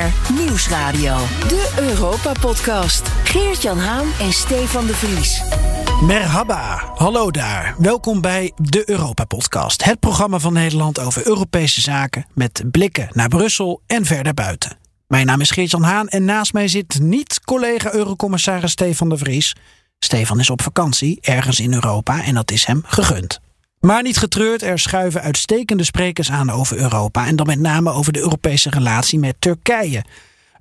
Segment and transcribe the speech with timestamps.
[0.00, 1.16] BNR Nieuwsradio.
[1.48, 3.08] De Europa-podcast.
[3.24, 5.42] Geert-Jan Haan en Stefan de Vries.
[6.02, 7.74] Merhaba, hallo daar.
[7.78, 9.84] Welkom bij de Europa-podcast.
[9.84, 12.26] Het programma van Nederland over Europese zaken...
[12.34, 14.78] met blikken naar Brussel en verder buiten.
[15.06, 19.56] Mijn naam is Geert-Jan Haan en naast mij zit niet collega-eurocommissaris Stefan de Vries.
[19.98, 23.40] Stefan is op vakantie, ergens in Europa, en dat is hem gegund.
[23.80, 27.26] Maar niet getreurd, er schuiven uitstekende sprekers aan over Europa.
[27.26, 30.04] En dan met name over de Europese relatie met Turkije.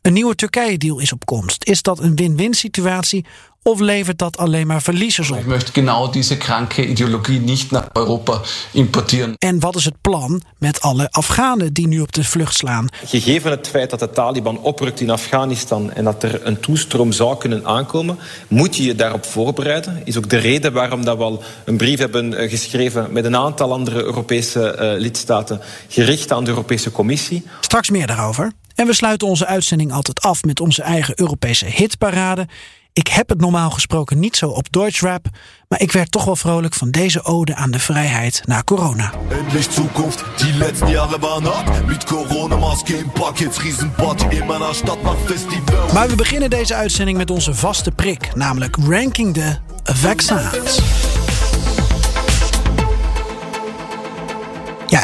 [0.02, 1.64] Een nieuwe Turkije-deal is op komst.
[1.64, 3.26] Is dat een win-win situatie
[3.64, 5.38] of levert dat alleen maar verliezers op?
[5.38, 8.42] Ik möchte genau diese kranke Ideologie niet naar Europa
[8.72, 9.36] importeren.
[9.38, 12.88] En wat is het plan met alle Afghanen die nu op de vlucht slaan?
[13.06, 17.38] Gegeven het feit dat de Taliban oprukt in Afghanistan en dat er een toestroom zou
[17.38, 20.02] kunnen aankomen, moet je je daarop voorbereiden.
[20.06, 23.36] Is ook de reden waarom dat we al een brief hebben eh, geschreven met een
[23.36, 27.44] aantal andere Europese uh, lidstaten, gericht aan de Europese Commissie.
[27.62, 28.52] Straks meer daarover.
[28.80, 32.48] En we sluiten onze uitzending altijd af met onze eigen Europese hitparade.
[32.94, 35.26] Ik heb het normaal gesproken niet zo op Deutschrap,
[35.68, 39.14] maar ik werd toch wel vrolijk van deze ode aan de vrijheid na corona.
[39.30, 41.86] Endlich Zukunft, die letzten Jahre waren hart.
[41.86, 45.94] Mit Corona-Maske im Park, jetzt Riesenparty in meiner Stadt, Festival.
[45.94, 50.80] Maar we beginnen deze uitzending met onze vaste prik, namelijk ranking de vaccins.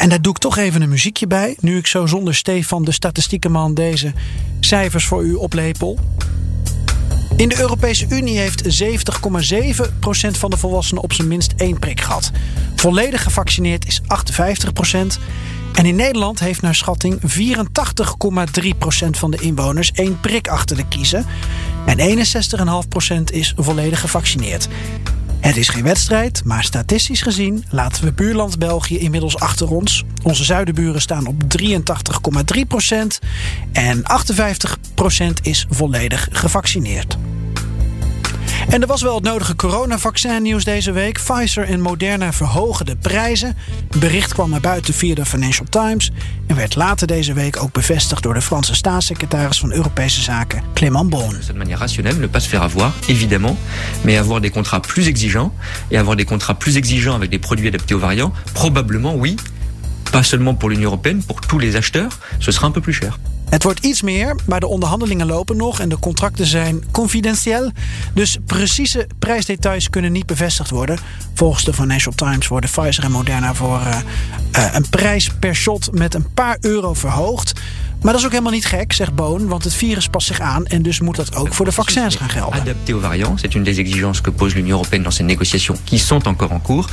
[0.06, 1.56] En daar doe ik toch even een muziekje bij.
[1.60, 4.12] Nu ik zo zonder Stefan, de statistiekenman, deze
[4.60, 5.98] cijfers voor u oplepel.
[7.36, 12.30] In de Europese Unie heeft 70,7% van de volwassenen op zijn minst één prik gehad.
[12.76, 14.04] Volledig gevaccineerd is 58%.
[15.72, 21.26] En in Nederland heeft naar schatting 84,3% van de inwoners één prik achter de kiezen.
[21.86, 24.68] En 61,5% is volledig gevaccineerd.
[25.40, 30.04] Het is geen wedstrijd, maar statistisch gezien laten we buurland België inmiddels achter ons.
[30.22, 32.96] Onze zuidenburen staan op 83,3%
[33.72, 37.16] en 58% is volledig gevaccineerd.
[38.68, 41.20] En er was wel het nodige coronavaccinnieuws deze week.
[41.24, 43.56] Pfizer en Moderna verhogen de prijzen.
[43.90, 46.10] Het bericht kwam naar buiten via de Financial Times
[46.46, 51.10] en werd later deze week ook bevestigd door de Franse staatssecretaris van Europese Zaken, Clément
[51.10, 51.38] Beaune.
[51.46, 53.56] De manière rationnelle, ne pas se faire avoir, évidemment,
[54.02, 55.52] mais avoir des contrats plus exigeants
[55.88, 59.36] et avoir des contrats plus exigeants avec des produits adaptés aux variants, probablement oui,
[60.12, 63.18] pas seulement pour l'Union européenne, pour tous les acheteurs, ce sera un peu plus cher.
[63.48, 67.70] Het wordt iets meer, maar de onderhandelingen lopen nog en de contracten zijn confidentieel.
[68.14, 70.98] Dus precieze prijsdetails kunnen niet bevestigd worden.
[71.34, 73.98] Volgens de Financial Times worden Pfizer en Moderna voor uh,
[74.56, 77.60] uh, een prijs per shot met een paar euro verhoogd.
[78.02, 80.66] Maar dat is ook helemaal niet gek, zegt Boon, want het virus past zich aan
[80.66, 82.60] en dus moet dat ook voor de vaccins gaan gelden.
[82.60, 85.98] Adapté aux variants, c'est une des exigences que pose l'Union européenne dans ses négociations qui
[85.98, 86.88] sont encore en cours,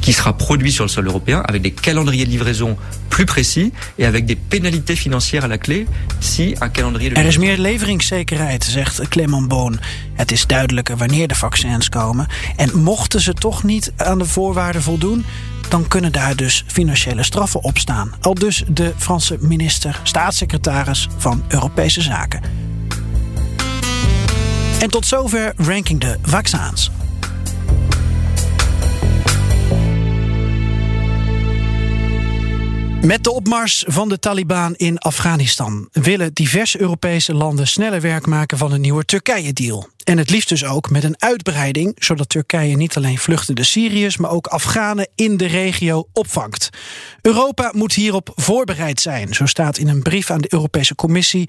[0.00, 2.76] qui sera produit sur le sol européen avec des calendriers de livraison
[3.08, 5.86] plus précis et avec des pénalités financières à la clé
[6.20, 9.78] si un calendrier de Er is meer leveringszekerheid, zegt Clement Boon.
[10.14, 12.26] Het is duidelijker wanneer de vaccins komen
[12.56, 15.24] en mochten ze toch niet aan de voorwaarden voldoen,
[15.68, 18.12] dan kunnen daar dus financiële straffen op staan.
[18.20, 22.42] Al dus de Franse minister, staatssecretaris van Europese Zaken.
[24.80, 26.90] En tot zover ranking de vaccins.
[33.02, 38.58] Met de opmars van de Taliban in Afghanistan willen diverse Europese landen sneller werk maken
[38.58, 39.88] van een nieuwe Turkije-deal.
[40.08, 44.30] En het liefst dus ook met een uitbreiding, zodat Turkije niet alleen vluchtende Syriërs, maar
[44.30, 46.70] ook Afghanen in de regio opvangt.
[47.22, 51.48] Europa moet hierop voorbereid zijn, zo staat in een brief aan de Europese Commissie,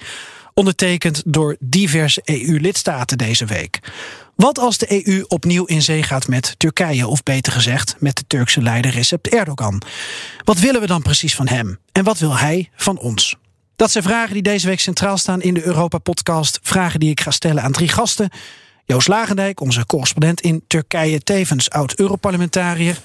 [0.53, 3.79] ondertekend door diverse EU-lidstaten deze week.
[4.35, 8.23] Wat als de EU opnieuw in zee gaat met Turkije, of beter gezegd met de
[8.27, 9.81] Turkse leider Recep Erdogan?
[10.43, 11.79] Wat willen we dan precies van hem?
[11.91, 13.35] En wat wil hij van ons?
[13.79, 16.59] Dat zijn vragen die deze week centraal staan in de Europa-podcast.
[16.61, 18.29] Vragen die ik ga stellen aan drie gasten.
[18.85, 22.97] Joost Lagendijk, onze correspondent in Turkije, tevens oud-Europarlementariër.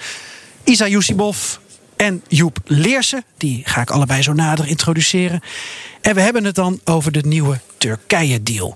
[0.64, 1.56] Isa Yusibov
[1.96, 3.24] en Joep Leersen.
[3.36, 5.40] Die ga ik allebei zo nader introduceren.
[6.04, 8.74] En we hebben het dan over de nieuwe Turkije-deal.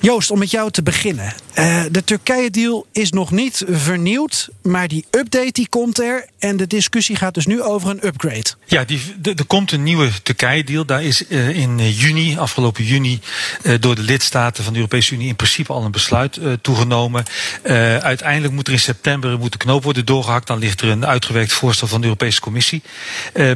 [0.00, 1.34] Joost, om met jou te beginnen.
[1.54, 6.26] Uh, de Turkije-deal is nog niet vernieuwd, maar die update die komt er.
[6.38, 8.44] En de discussie gaat dus nu over een upgrade.
[8.64, 8.84] Ja,
[9.22, 10.84] er komt een nieuwe Turkije-deal.
[10.84, 13.20] Daar is uh, in juni, afgelopen juni,
[13.80, 17.24] door de lidstaten van de Europese Unie in principe al een besluit toegenomen.
[18.02, 20.46] uiteindelijk moet er in september moet de knoop worden doorgehakt.
[20.46, 22.82] Dan ligt er een uitgewerkt voorstel van de Europese Commissie.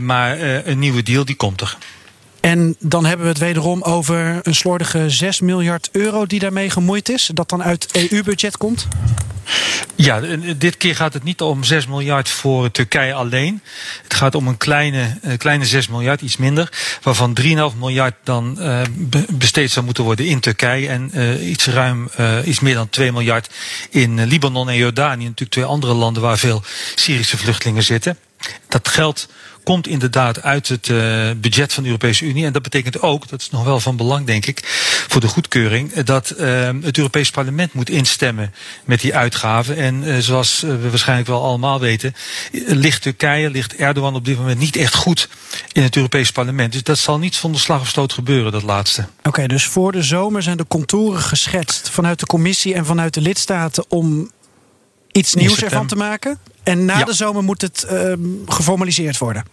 [0.01, 1.77] maar een nieuwe deal die komt er.
[2.43, 7.09] En dan hebben we het wederom over een slordige 6 miljard euro die daarmee gemoeid
[7.09, 7.31] is.
[7.35, 8.89] Dat dan uit EU-budget komt?
[9.95, 10.21] Ja,
[10.57, 13.63] dit keer gaat het niet om 6 miljard voor Turkije alleen.
[14.03, 16.73] Het gaat om een kleine, kleine 6 miljard, iets minder.
[17.03, 17.47] Waarvan 3,5
[17.79, 18.81] miljard dan uh,
[19.31, 20.89] besteed zou moeten worden in Turkije.
[20.89, 21.11] En
[21.51, 22.11] iets ruim,
[22.45, 23.51] iets meer dan 2 miljard
[23.91, 25.25] in Libanon en Jordanië.
[25.25, 26.63] Natuurlijk twee andere landen waar veel
[26.95, 28.19] Syrische vluchtelingen zitten.
[28.69, 29.29] Dat geld
[29.63, 32.45] komt inderdaad uit het uh, budget van de Europese Unie.
[32.45, 34.61] En dat betekent ook, dat is nog wel van belang denk ik,
[35.09, 38.55] voor de goedkeuring, dat uh, het Europees Parlement moet instemmen
[38.85, 39.77] met die uitgaven.
[39.77, 42.15] En zoals we waarschijnlijk wel allemaal weten,
[42.53, 45.29] ligt Turkije, ligt Erdogan op dit moment niet echt goed
[45.73, 46.73] in het Europees Parlement.
[46.73, 49.07] Dus dat zal niet zonder slag of stoot gebeuren, dat laatste.
[49.23, 53.21] Oké, dus voor de zomer zijn de contouren geschetst vanuit de commissie en vanuit de
[53.21, 54.31] lidstaten om
[55.13, 56.39] iets nieuws ervan te maken.
[56.63, 57.05] En na ja.
[57.05, 58.13] de zomer moet het uh,
[58.47, 59.45] geformaliseerd worden.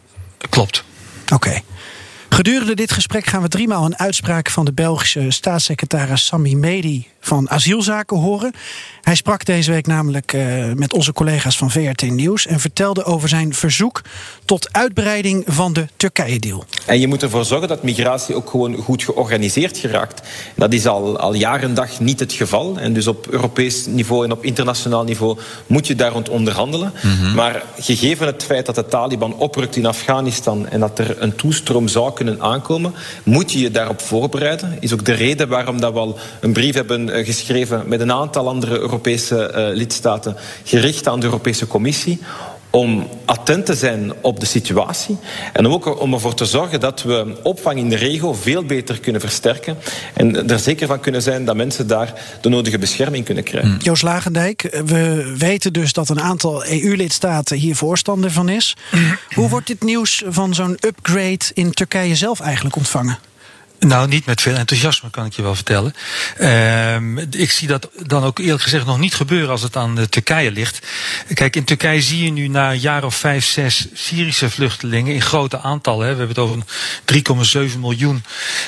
[0.50, 0.84] Klopt.
[1.24, 1.34] Oké.
[1.34, 1.64] Okay.
[2.30, 7.50] Gedurende dit gesprek gaan we driemaal een uitspraak van de Belgische staatssecretaris Sami Medi van
[7.50, 8.54] asielzaken horen.
[9.02, 13.30] Hij sprak deze week namelijk uh, met onze collega's van VRT Nieuws en vertelde over
[13.30, 14.02] zijn verzoek
[14.46, 16.66] tot uitbreiding van de Turkije-deal.
[16.86, 20.28] En je moet ervoor zorgen dat migratie ook gewoon goed georganiseerd geraakt.
[20.56, 22.78] Dat is al, al jaar en dag niet het geval.
[22.78, 25.38] En dus op Europees niveau en op internationaal niveau
[25.68, 26.94] moet je daar rond onderhandelen.
[27.02, 27.34] Mm -hmm.
[27.34, 31.88] Maar gegeven het feit dat de Taliban oprukt in Afghanistan en dat er een toestroom
[31.88, 32.94] zou kunnen aankomen,
[33.24, 34.78] moet je je daarop voorbereiden.
[34.80, 38.48] Is ook de reden waarom dat we al een brief hebben geschreven met een aantal
[38.48, 42.20] andere Europese uh, lidstaten, gericht aan de Europese Commissie
[42.70, 45.18] om attent te zijn op de situatie
[45.54, 49.22] en ook om ervoor te zorgen dat we opvang in de regio veel beter kunnen
[49.22, 49.78] versterken
[50.14, 53.78] en er zeker van kunnen zijn dat mensen daar de nodige bescherming kunnen krijgen.
[53.82, 58.78] Joost Lagendijk, we weten dus dat een aantal EU-lidstaten hier voorstander van is.
[59.36, 63.18] Hoe wordt dit nieuws van zo'n upgrade in Turkije zelf eigenlijk ontvangen?
[63.80, 65.94] Nou, niet met veel enthousiasme, kan ik je wel vertellen.
[66.40, 66.96] Uh,
[67.32, 70.52] ik zie dat dan ook eerlijk gezegd nog niet gebeuren als het aan uh, Turkije
[70.52, 70.88] ligt.
[71.34, 75.22] Kijk, in Turkije zie je nu na een jaar of vijf, zes Syrische vluchtelingen in
[75.22, 76.08] grote aantallen.
[76.08, 76.16] Hè.
[76.16, 76.64] We hebben
[77.06, 78.24] het over 3,7 miljoen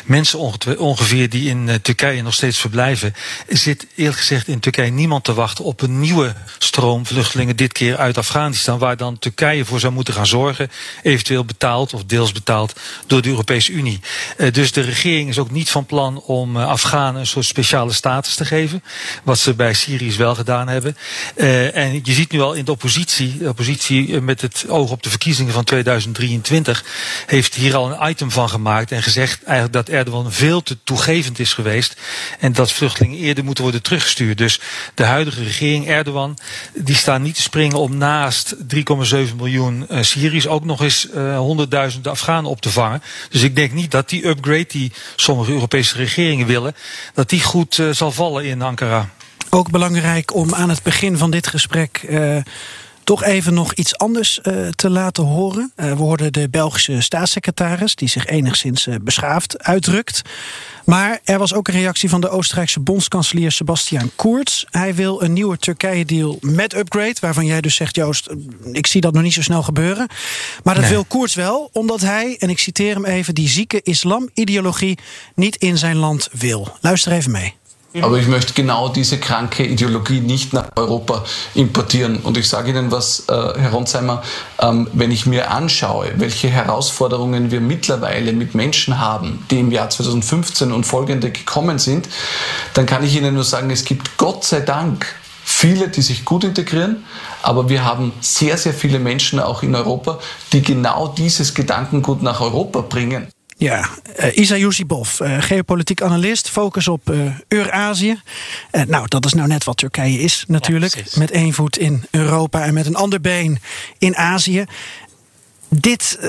[0.06, 0.40] mensen
[0.78, 3.16] ongeveer die in uh, Turkije nog steeds verblijven.
[3.48, 7.72] Er zit eerlijk gezegd in Turkije niemand te wachten op een nieuwe stroom vluchtelingen, dit
[7.72, 10.72] keer uit Afghanistan, waar dan Turkije voor zou moeten gaan zorgen,
[11.04, 14.00] eventueel betaald of deels betaald door de Europese Unie.
[14.38, 17.94] Uh, dus de regering is ook niet van plan om uh, Afghanen een soort speciale
[17.94, 18.84] status te geven.
[19.24, 20.98] Wat ze bij Syriërs wel gedaan hebben.
[21.36, 25.04] Uh, en je ziet nu al in de oppositie, de oppositie met het oog op
[25.04, 26.86] de verkiezingen van 2023,
[27.26, 31.40] heeft hier al een item van gemaakt en gezegd eigenlijk dat Erdogan veel te toegevend
[31.40, 31.96] is geweest.
[32.40, 34.38] En dat vluchtelingen eerder moeten worden teruggestuurd.
[34.38, 34.60] Dus
[34.96, 36.38] de huidige regering, Erdogan,
[36.74, 42.12] die staan niet te springen om naast 3,7 miljoen uh, Syriërs ook nog eens honderdduizenden
[42.12, 43.04] Afghanen op te vangen.
[43.30, 46.76] Dus ik denk niet dat die upgrade die sommige Europese regeringen willen,
[47.14, 49.10] dat die goed uh, zal vallen in Ankara.
[49.50, 52.38] Ook belangrijk om aan het begin van dit gesprek uh,
[53.04, 55.72] toch even nog iets anders uh, te laten horen.
[55.76, 60.22] Uh, we hoorden de Belgische staatssecretaris, die zich enigszins uh, beschaafd uitdrukt.
[60.86, 64.64] Maar er was ook een reactie van de Oostenrijkse bondskanselier Sebastian Kurz.
[64.70, 68.30] Hij wil een nieuwe Turkije-deal met upgrade, waarvan jij dus zegt, Joost,
[68.72, 70.08] ik zie dat nog niet zo snel gebeuren.
[70.64, 70.94] Maar dat nee.
[70.94, 74.98] wil Kurz wel, omdat hij, en ik citeer hem even, die zieke islam-ideologie
[75.36, 76.78] niet in zijn land wil.
[76.82, 77.60] Luister even mee.
[78.00, 82.18] Aber ich möchte genau diese kranke Ideologie nicht nach Europa importieren.
[82.18, 84.24] Und ich sage Ihnen was, äh, Herr Ronsheimer,
[84.60, 89.90] ähm, wenn ich mir anschaue, welche Herausforderungen wir mittlerweile mit Menschen haben, die im Jahr
[89.90, 92.08] 2015 und folgende gekommen sind,
[92.74, 95.06] dann kann ich Ihnen nur sagen, es gibt Gott sei Dank
[95.44, 97.04] viele, die sich gut integrieren,
[97.42, 100.20] aber wir haben sehr, sehr viele Menschen auch in Europa,
[100.54, 103.28] die genau dieses Gedankengut nach Europa bringen.
[103.62, 103.90] Ja,
[104.20, 108.22] uh, Isa Yusibov, uh, geopolitiek analist, focus op uh, Eurazië.
[108.88, 110.96] nou, dat is nou net wat Turkije is natuurlijk.
[110.96, 113.60] Ja, met één voet in Europa en met een ander been
[113.98, 114.66] in Azië.
[115.70, 116.20] Dit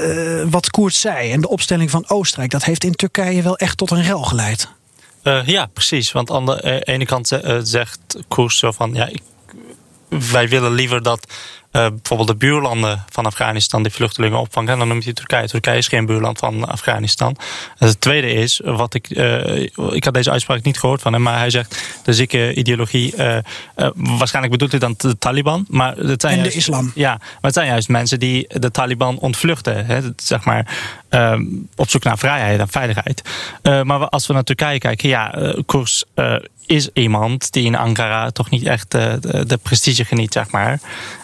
[0.50, 2.50] wat Koert zei en de opstelling van Oostenrijk...
[2.50, 4.68] dat heeft in Turkije wel echt tot een rel geleid.
[5.44, 6.12] ja, precies.
[6.12, 8.94] Want aan de ene kant zegt Koers zo van...
[8.94, 9.22] Ja, ik,
[10.08, 11.26] wij willen liever dat
[11.72, 14.72] uh, bijvoorbeeld de buurlanden van Afghanistan die vluchtelingen opvangen.
[14.72, 15.48] En dan noemt hij Turkije.
[15.48, 17.36] Turkije is geen buurland van Afghanistan.
[17.78, 19.56] En het tweede is, wat ik, uh,
[19.90, 23.16] ik had deze uitspraak niet gehoord van hem, maar hij zegt de zieke ideologie.
[23.16, 23.36] Uh,
[23.94, 25.66] waarschijnlijk bedoelt hij dan de Taliban.
[25.68, 26.92] Maar het zijn en juist, de islam.
[26.94, 29.86] Ja, maar het zijn juist mensen die de Taliban ontvluchten.
[29.86, 30.76] Hè, zeg maar
[31.76, 33.22] op zoek naar vrijheid en veiligheid.
[33.62, 36.04] maar als we naar Turkije kijken, ja, koers
[36.66, 40.80] is iemand die in Ankara toch niet echt de, de, prestige geniet, zeg maar.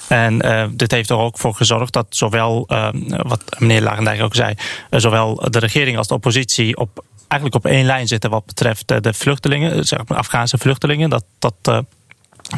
[0.09, 4.35] En uh, dit heeft er ook voor gezorgd dat zowel, uh, wat meneer Lagendijk ook
[4.35, 4.55] zei,
[4.91, 9.03] uh, zowel de regering als de oppositie op, eigenlijk op één lijn zitten wat betreft
[9.03, 11.11] de vluchtelingen, zeg Afghaanse vluchtelingen.
[11.11, 11.85] Dat, dat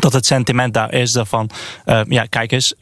[0.00, 1.50] dat het sentiment daar is van,
[2.08, 2.74] ja, kijk eens,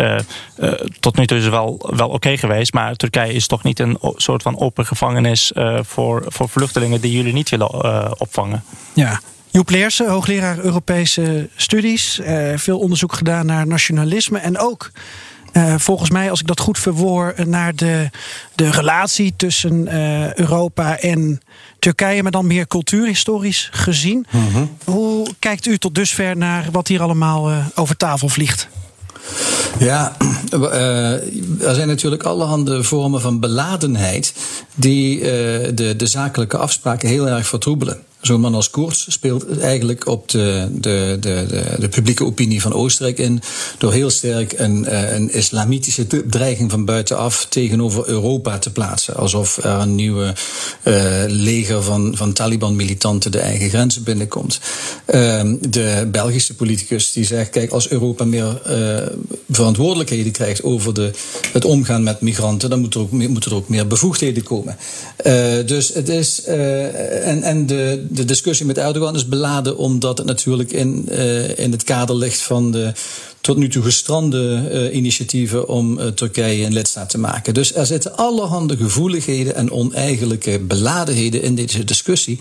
[1.00, 3.98] tot nu toe is het wel, wel oké geweest, maar Turkije is toch niet een
[4.16, 5.52] soort van open gevangenis
[5.82, 8.64] voor, voor vluchtelingen die jullie niet willen opvangen.
[8.94, 9.20] Ja.
[9.50, 12.20] Joep Leersen, hoogleraar Europese studies,
[12.56, 14.90] veel onderzoek gedaan naar nationalisme en ook
[15.52, 18.10] uh, volgens mij, als ik dat goed verwoor, naar de,
[18.54, 21.40] de relatie tussen uh, Europa en
[21.78, 24.26] Turkije, maar dan meer cultuurhistorisch gezien.
[24.28, 24.76] -hmm.
[24.84, 28.68] Hoe kijkt u tot dusver naar wat hier allemaal over tafel vliegt?
[29.78, 30.16] Ja,
[31.60, 34.34] er zijn natuurlijk allerhande vormen van beladenheid
[34.74, 35.20] die
[35.74, 38.02] de, de zakelijke afspraken heel erg vertroebelen.
[38.28, 42.72] Zo'n man als Koerts speelt eigenlijk op de, de, de, de, de publieke opinie van
[42.72, 43.40] Oostenrijk in.
[43.78, 49.16] Door heel sterk een, eh, een islamitische dreiging van buitenaf tegenover Europa te plaatsen.
[49.16, 50.34] Alsof er een nieuwe
[50.84, 54.60] uh, leger van, van Taliban-militanten de eigen grenzen binnenkomt.
[55.06, 59.06] Uh, de Belgische politicus die zegt: kijk, als Europa meer uh,
[59.50, 61.10] verantwoordelijkheden krijgt over de,
[61.52, 64.76] het omgaan met migranten, dan moet er ook, moeten er ook meer bevoegdheden komen.
[65.66, 66.44] dus het is.
[66.44, 71.72] en, en de de discussie met Erdogan is beladen omdat het natuurlijk in, uh, in
[71.72, 72.92] het kader ligt van de
[73.40, 77.54] tot nu toe gestrande uh, initiatieven om uh, Turkije een lidstaat te maken.
[77.54, 82.40] Dus er zitten allerhande gevoeligheden en oneigenlijke beladenheden in deze discussie,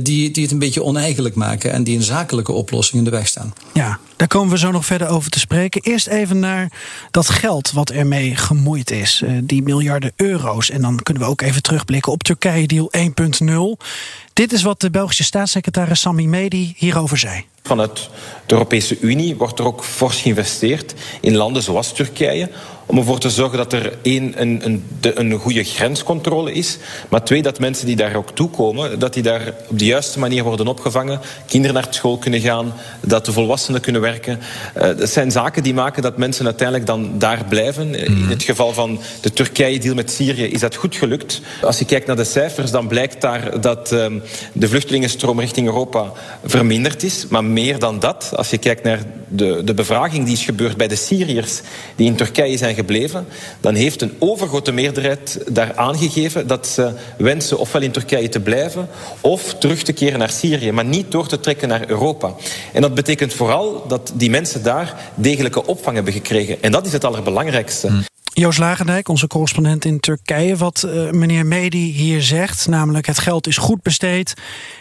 [0.00, 3.26] die, die het een beetje oneigenlijk maken en die een zakelijke oplossing in de weg
[3.26, 3.52] staan.
[3.74, 5.82] Ja, daar komen we zo nog verder over te spreken.
[5.82, 6.70] Eerst even naar
[7.10, 10.70] dat geld wat ermee gemoeid is, die miljarden euro's.
[10.70, 13.84] En dan kunnen we ook even terugblikken op Turkije-deal 1.0.
[14.32, 17.44] Dit is wat de Belgische staatssecretaris Sami Medi hierover zei.
[17.62, 18.10] Vanuit
[18.46, 22.50] de Europese Unie wordt er ook fors geïnvesteerd in landen zoals Turkije
[22.86, 26.78] om ervoor te zorgen dat er één, een, een, een goede grenscontrole is,
[27.08, 30.44] maar twee, dat mensen die daar ook toekomen, dat die daar op de juiste manier
[30.44, 34.38] worden opgevangen, kinderen naar school kunnen gaan, dat de volwassenen kunnen werken.
[34.76, 37.88] Uh, dat zijn zaken die maken dat mensen uiteindelijk dan daar blijven.
[37.88, 37.94] Mm.
[37.94, 41.40] In het geval van de Turkije-deal met Syrië is dat goed gelukt.
[41.62, 46.12] Als je kijkt naar de cijfers, dan blijkt daar dat um, de vluchtelingenstroom richting Europa
[46.44, 48.30] verminderd is, maar meer dan dat.
[48.34, 51.60] Als je kijkt naar de, de bevraging die is gebeurd bij de Syriërs
[51.96, 53.26] die in Turkije zijn gebleven,
[53.60, 58.88] dan heeft een overgrote meerderheid daar aangegeven dat ze wensen ofwel in Turkije te blijven
[59.20, 62.34] of terug te keren naar Syrië, maar niet door te trekken naar Europa.
[62.72, 66.62] En dat betekent vooral dat die mensen daar degelijke opvang hebben gekregen.
[66.62, 67.86] En dat is het allerbelangrijkste.
[67.86, 68.04] Hmm.
[68.32, 73.46] Joost Lagendijk, onze correspondent in Turkije, wat uh, meneer Medi hier zegt, namelijk het geld
[73.46, 74.34] is goed besteed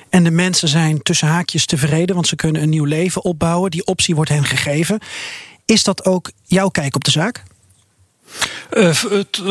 [0.10, 3.72] en de mensen zijn tussen haakjes tevreden, want ze kunnen een nieuw leven opbouwen.
[3.72, 5.00] Die optie wordt hen gegeven.
[5.66, 7.44] Is dat ook jouw kijk op de zaak?
[8.74, 8.94] Uh,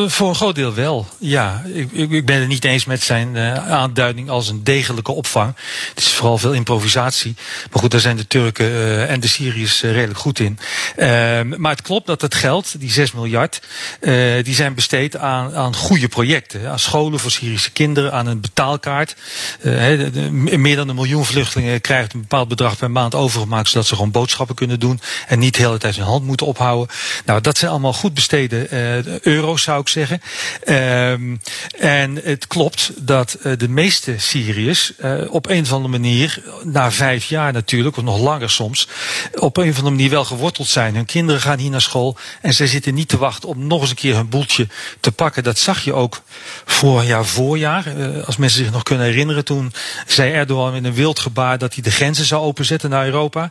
[0.06, 1.62] voor een groot deel wel, ja.
[1.72, 5.54] Ik, ik, ben het niet eens met zijn uh, aanduiding als een degelijke opvang.
[5.88, 7.34] Het is vooral veel improvisatie.
[7.70, 10.58] Maar goed, daar zijn de Turken en de Syriërs redelijk goed in.
[10.96, 13.60] Ehm, maar het klopt dat het geld, die 6 miljard,
[14.42, 16.70] die zijn besteed aan, aan goede projecten.
[16.70, 19.16] Aan scholen voor Syrische kinderen, aan een betaalkaart.
[20.30, 24.10] Meer dan een miljoen vluchtelingen krijgt een bepaald bedrag per maand overgemaakt, zodat ze gewoon
[24.10, 26.94] boodschappen kunnen doen en niet de hele tijd hun hand moeten ophouden.
[27.24, 28.63] Nou, dat zijn allemaal goed besteden
[29.22, 30.20] euro's, zou ik zeggen.
[30.68, 31.40] Um,
[31.78, 34.92] en het klopt dat uh, de meeste Syriërs
[35.28, 38.88] op een of andere manier, na vijf jaar natuurlijk, of nog langer soms,
[39.34, 40.94] op een of andere manier wel geworteld zijn.
[40.94, 43.90] Hun kinderen gaan hier naar school en zij zitten niet te wachten om nog eens
[43.90, 44.66] een keer hun boeltje
[45.00, 45.42] te pakken.
[45.42, 46.22] Dat zag je ook
[46.64, 47.84] vorig jaar voorjaar.
[48.26, 49.72] als mensen zich nog kunnen herinneren, toen
[50.06, 53.50] zei Erdogan in een wild gebaar dat hij de grenzen zou openzetten naar Europa.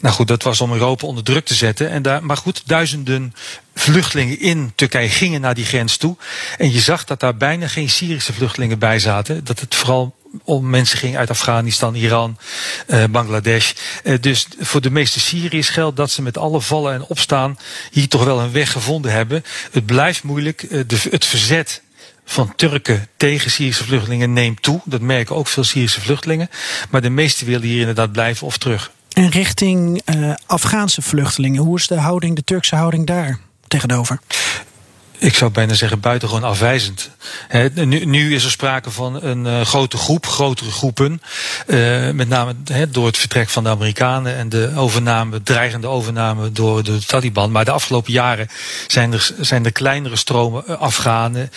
[0.00, 1.90] Nou goed, dat was om Europa onder druk te zetten.
[1.90, 3.34] En daar, maar goed, duizenden
[3.74, 6.16] vluchtelingen in Turkije gingen naar die grens toe.
[6.58, 9.44] En je zag dat daar bijna geen Syrische vluchtelingen bij zaten.
[9.44, 10.14] Dat het vooral
[10.44, 12.38] om mensen ging uit Afghanistan, Iran,
[12.86, 13.72] uh, Bangladesh.
[14.04, 17.58] Uh, dus voor de meeste Syriërs geldt dat ze met alle vallen en opstaan
[17.90, 19.44] hier toch wel een weg gevonden hebben.
[19.70, 20.62] Het blijft moeilijk.
[20.62, 21.82] Uh, de, het verzet
[22.24, 24.80] van Turken tegen Syrische vluchtelingen neemt toe.
[24.84, 26.48] Dat merken ook veel Syrische vluchtelingen.
[26.90, 28.90] Maar de meeste willen hier inderdaad blijven of terug.
[29.12, 30.02] En richting
[30.46, 33.38] Afghaanse vluchtelingen, hoe is de houding, de Turkse houding daar?
[33.72, 34.18] Tegenover?
[35.22, 37.10] Ik zou bijna zeggen buitengewoon afwijzend.
[37.74, 41.22] nu, nu, is er sprake van een uh, grote groep, grotere groepen.
[41.66, 42.54] Uh, met name
[42.90, 47.50] door het vertrek van de Amerikanen en de overname, dreigende overname door de Taliban.
[47.50, 48.48] Maar de afgelopen jaren
[48.86, 51.50] zijn er, zijn er kleinere stromen uh, Afghanen,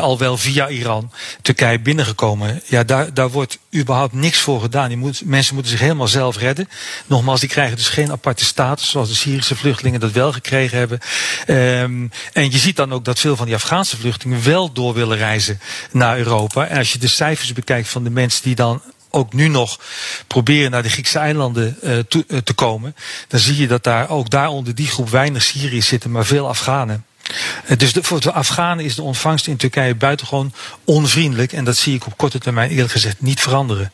[0.00, 2.62] al wel via Iran, Turkije binnengekomen.
[2.66, 4.88] Ja, daar, daar wordt überhaupt niks voor gedaan.
[4.88, 6.68] Die moet, mensen moeten zich helemaal zelf redden.
[7.06, 10.98] Nogmaals, die krijgen dus geen aparte status, zoals de Syrische vluchtelingen dat wel gekregen hebben.
[11.46, 15.16] Um, en je ziet dan ook dat veel van die Afghaanse vluchtelingen wel door willen
[15.16, 15.60] reizen
[15.92, 16.66] naar Europa.
[16.66, 19.80] En als je de cijfers bekijkt van de mensen die dan ook nu nog
[20.26, 22.96] proberen naar de Griekse eilanden te, uh, te komen,
[23.28, 26.48] dan zie je dat daar ook daar onder die groep weinig Syriërs zitten, maar veel
[26.48, 27.04] Afghanen.
[27.76, 30.52] Dus de, voor de Afghanen is de ontvangst in Turkije buitengewoon
[30.84, 31.52] onvriendelijk.
[31.52, 33.92] En dat zie ik op korte termijn eerlijk gezegd niet veranderen.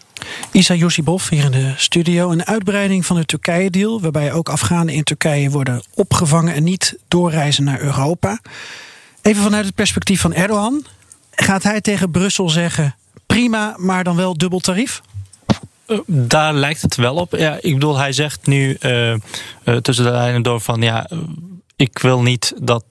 [0.53, 2.31] Isa Yosibov hier in de studio.
[2.31, 7.65] Een uitbreiding van de Turkije-deal, waarbij ook Afghanen in Turkije worden opgevangen en niet doorreizen
[7.65, 8.41] naar Europa.
[9.23, 10.85] Even vanuit het perspectief van Erdogan.
[11.31, 12.95] Gaat hij tegen Brussel zeggen:
[13.27, 15.03] prima, maar dan wel dubbel tarief?
[16.07, 17.37] Daar lijkt het wel op.
[17.37, 19.17] Ja, ik bedoel, hij zegt nu uh, uh,
[19.77, 21.11] tussen de lijnen door van ja,
[21.77, 22.85] ik wil niet dat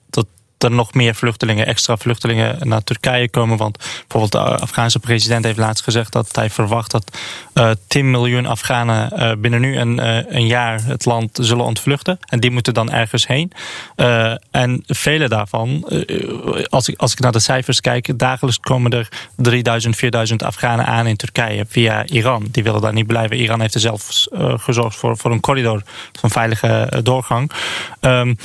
[0.62, 3.56] er nog meer vluchtelingen, extra vluchtelingen naar Turkije komen.
[3.56, 7.18] Want bijvoorbeeld de Afghaanse president heeft laatst gezegd dat hij verwacht dat
[7.54, 12.18] uh, 10 miljoen Afghanen uh, binnen nu een, uh, een jaar het land zullen ontvluchten.
[12.28, 13.52] En die moeten dan ergens heen.
[14.50, 15.84] En vele daarvan,
[16.68, 21.06] als, ik, als ik naar de cijfers kijk, dagelijks komen er 3000, 4000 Afghanen aan
[21.06, 22.46] in Turkije via Iran.
[22.50, 23.36] Die willen daar niet blijven.
[23.36, 27.50] Iran heeft er zelfs gezorgd voor, voor een corridor van veilige doorgang.
[28.00, 28.36] Um,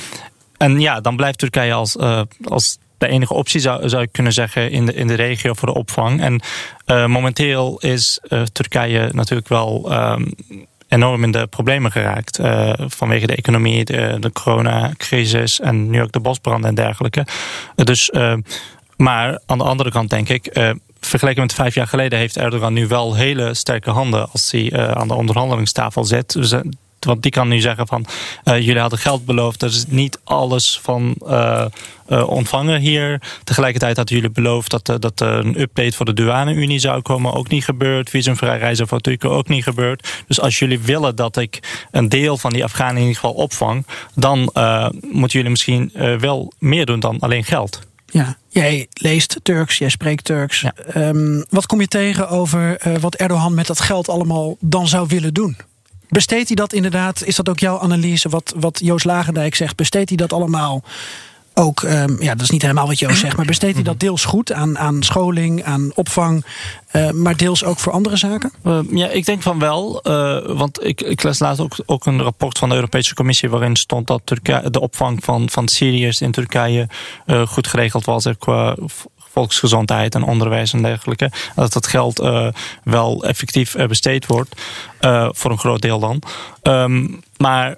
[0.58, 4.32] en ja, dan blijft Turkije als, uh, als de enige optie, zou, zou ik kunnen
[4.32, 6.20] zeggen, in de, in de regio voor de opvang.
[6.20, 6.40] En
[6.86, 10.34] uh, momenteel is uh, Turkije natuurlijk wel um,
[10.88, 12.38] enorm in de problemen geraakt.
[12.86, 17.26] Vanwege de economie, de, de coronacrisis en nu ook de bosbranden en dergelijke.
[17.74, 18.10] dus,
[18.96, 22.86] maar aan de andere kant denk ik vergeleken met vijf jaar geleden heeft Erdogan nu
[22.86, 26.36] wel hele sterke handen als hij aan de onderhandelingstafel zit.
[27.00, 28.06] Want die kan nu zeggen van
[28.44, 29.62] uh, jullie hadden geld beloofd.
[29.62, 31.64] Is niet alles van uh,
[32.08, 33.22] uh, ontvangen hier.
[33.44, 37.32] Tegelijkertijd hadden jullie beloofd dat, dat er een update voor de douane-unie zou komen.
[37.32, 38.10] Ook niet gebeurd.
[38.10, 40.08] Visumvrij reizen voor Turken ook niet gebeurd.
[40.26, 43.86] Dus als jullie willen dat ik een deel van die Afghanen in ieder geval opvang.
[44.14, 44.38] Dan
[45.00, 47.80] moeten jullie misschien wel meer doen dan alleen geld.
[48.06, 50.60] Ja, jij leest Turks, jij spreekt Turks.
[50.60, 50.74] Ja.
[50.96, 55.34] Um, wat kom je tegen over wat Erdogan met dat geld allemaal dan zou willen
[55.34, 55.56] doen?
[56.08, 57.24] Besteedt hij dat inderdaad?
[57.24, 59.76] Is dat ook jouw analyse, wat, wat Joost Lagendijk zegt?
[59.76, 60.82] Besteedt hij dat allemaal
[61.58, 64.24] ook, um, ja, dat is niet helemaal wat Joost zegt, maar besteedt hij dat deels
[64.24, 66.44] goed aan, aan scholing, aan opvang,
[66.92, 68.52] uh, maar deels ook voor andere zaken?
[68.64, 70.00] Uh, ja, ik denk van wel.
[70.02, 73.76] Uh, want ik, ik las laatst ook, ook een rapport van de Europese Commissie waarin
[73.76, 76.88] stond dat Turkije, de opvang van, van Syriërs in Turkije
[77.46, 78.76] goed geregeld was qua
[79.38, 81.30] volksgezondheid en onderwijs en dergelijke.
[81.54, 82.48] Dat dat geld uh,
[82.84, 84.60] wel effectief besteed wordt.
[85.00, 86.22] Uh, voor een groot deel dan.
[86.62, 87.76] Um, maar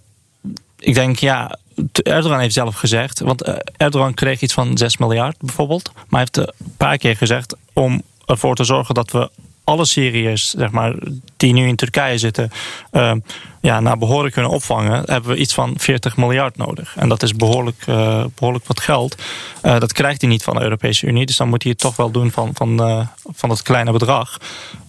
[0.79, 1.59] ik denk, ja,
[1.93, 3.43] Erdogan heeft zelf gezegd, want
[3.77, 5.91] Erdogan kreeg iets van 6 miljard bijvoorbeeld.
[5.95, 9.31] Maar hij heeft een paar keer gezegd om ervoor te zorgen dat we
[9.71, 10.95] alle Syriërs zeg maar,
[11.37, 12.51] die nu in Turkije zitten,
[12.93, 13.13] uh,
[13.61, 16.95] ja, naar behoren kunnen opvangen, hebben we iets van 40 miljard nodig.
[16.97, 19.23] En dat is behoorlijk, uh, behoorlijk wat geld.
[19.63, 21.97] Uh, dat krijgt hij niet van de Europese Unie, dus dan moet hij het toch
[21.97, 24.37] wel doen van, van, van dat kleine bedrag.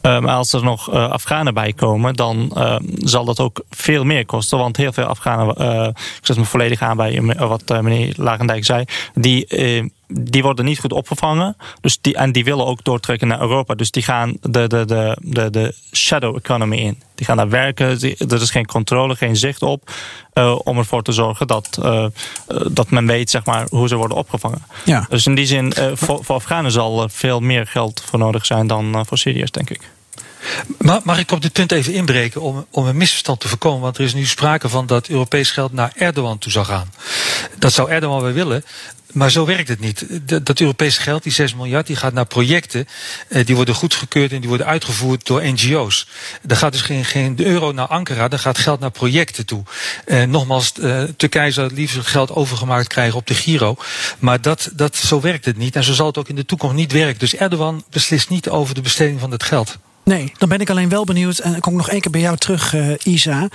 [0.02, 2.58] maar als er nog Afghanen bij komen, dan
[2.98, 4.58] zal dat ook veel meer kosten.
[4.58, 5.56] Want heel veel Afghanen,
[5.88, 9.46] ik zet me volledig aan bij wat meneer Lagendijk zei, die
[10.12, 11.58] die worden niet goed opgevangen.
[11.82, 13.76] Dus die, en die willen ook doortrekken naar Europa.
[13.76, 17.02] Dus die gaan de, de, de, de, de shadow economy in.
[17.16, 17.88] Die gaan daar werken.
[18.18, 19.92] Er is geen controle, geen zicht op.
[20.34, 22.06] Uh, om ervoor te zorgen dat, uh,
[22.72, 24.64] dat men weet zeg maar, hoe ze worden opgevangen.
[24.86, 25.06] Ja.
[25.10, 28.46] Dus in die zin, uh, voor, voor Afghanen zal er veel meer geld voor nodig
[28.46, 29.90] zijn dan voor Syriërs, denk ik.
[31.04, 33.82] Mag ik op dit punt even inbreken om, om een misverstand te voorkomen?
[33.82, 36.94] Want er is nu sprake van dat Europees geld naar Erdogan toe zou gaan.
[37.58, 38.64] Dat zou Erdogan wel willen.
[39.12, 40.06] Maar zo werkt het niet.
[40.46, 42.88] Dat Europese geld, die 6 miljard, die gaat naar projecten.
[43.28, 46.08] Eh, die worden goedgekeurd en die worden uitgevoerd door NGO's.
[46.48, 49.64] Er gaat dus geen, geen euro naar Ankara, er gaat geld naar projecten toe.
[50.06, 53.76] Eh, nogmaals, eh, Turkije zou het liefst geld overgemaakt krijgen op de Giro.
[54.20, 55.76] Maar dat, dat, zo werkt het niet.
[55.76, 57.20] En zo zal het ook in de toekomst niet werken.
[57.20, 59.78] Dus Erdogan beslist niet over de besteding van het geld.
[60.04, 61.38] Nee, dan ben ik alleen wel benieuwd.
[61.38, 63.48] En ik kom nog één keer bij jou terug, uh, Isa.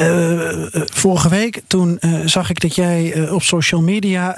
[0.00, 4.34] Uh, vorige week toen zag ik dat jij op social media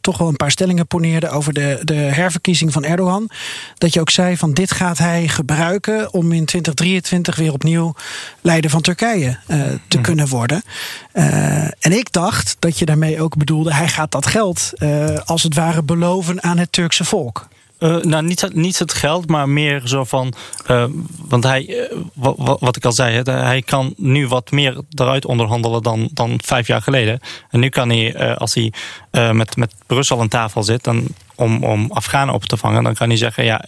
[0.00, 3.30] toch wel een paar stellingen poneerde over de, de herverkiezing van Erdogan.
[3.74, 7.94] Dat je ook zei van dit gaat hij gebruiken om in 2023 weer opnieuw
[8.40, 9.38] leider van Turkije
[9.88, 10.02] te mm.
[10.02, 10.62] kunnen worden.
[11.78, 14.72] en ik dacht dat je daarmee ook bedoelde hij gaat dat geld
[15.24, 17.48] als het ware beloven aan het Turkse volk.
[17.78, 20.32] Uh, nou, niet, niet het geld, maar meer zo van.
[20.70, 20.84] Uh,
[21.28, 26.08] want hij, uh, wat, ik al zei, hij kan nu wat meer eruit onderhandelen dan,
[26.12, 27.20] dan vijf jaar geleden.
[27.50, 28.72] En nu kan hij, als hij
[29.10, 33.08] met, met Brussel aan tafel zit, dan om, om Afghanen op te vangen, dan kan
[33.08, 33.64] hij zeggen: Ja,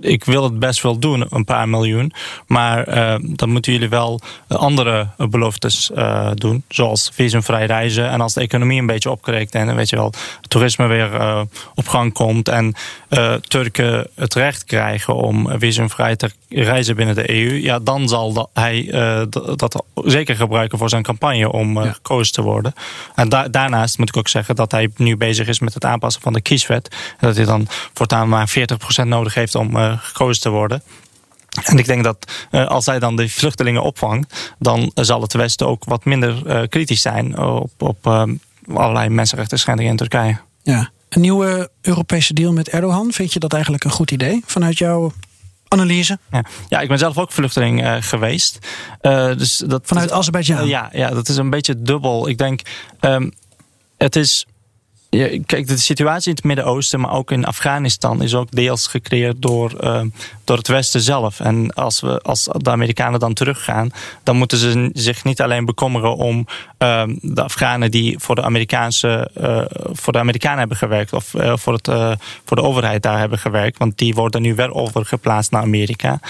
[0.00, 2.12] ik wil het best wel doen, een paar miljoen.
[2.46, 2.84] Maar
[3.20, 5.90] dan moeten jullie wel andere beloftes
[6.34, 8.10] doen, zoals visumvrij reizen.
[8.10, 10.12] En als de economie een beetje opgerekt en weet je wel,
[10.48, 11.10] toerisme weer
[11.74, 12.74] op gang komt en
[13.40, 18.88] Turken het recht krijgen om visumvrij te reizen binnen de EU, ja, dan zal hij
[19.56, 22.74] dat zeker gebruiken voor zijn campagne om gekozen te worden.
[23.14, 26.32] En daarnaast moet ik ook zeggen dat hij nu bezig is met het aanpassen van
[26.32, 26.94] de kieswet.
[27.18, 28.54] En dat hij dan voortaan maar
[29.04, 30.82] 40% nodig heeft om uh, gekozen te worden.
[31.64, 35.66] En ik denk dat uh, als hij dan de vluchtelingen opvangt, dan zal het Westen
[35.66, 38.06] ook wat minder uh, kritisch zijn op, op
[38.74, 40.38] allerlei mensenrechten schendingen in Turkije.
[40.62, 44.78] Ja, een nieuwe Europese deal met Erdogan, vind je dat eigenlijk een goed idee vanuit
[44.78, 45.12] jouw
[45.68, 46.18] analyse?
[46.30, 48.58] Ja, ja ik ben zelf ook vluchteling uh, geweest.
[49.02, 50.62] Uh, dus dat, Vanuit Azerbeidzjan?
[50.62, 52.28] Uh, ja, ja, dat is een beetje dubbel.
[52.28, 52.60] Ik denk,
[53.00, 53.32] um,
[53.96, 54.46] het is
[55.46, 59.72] kijk, de situatie in het Midden-Oosten, maar ook in Afghanistan, is ook deels gecreëerd door,
[59.80, 60.00] uh,
[60.44, 61.40] door het Westen zelf.
[61.40, 63.90] En als, we, als de Amerikanen dan teruggaan,
[64.22, 66.46] dan moeten ze zich niet alleen bekommeren om
[66.78, 71.72] uh, de Afghanen die voor de, Amerikaanse, uh, voor de Amerikanen hebben gewerkt, of voor,
[71.72, 76.20] het, voor de overheid daar hebben gewerkt, want die worden nu weer overgeplaatst naar Amerika.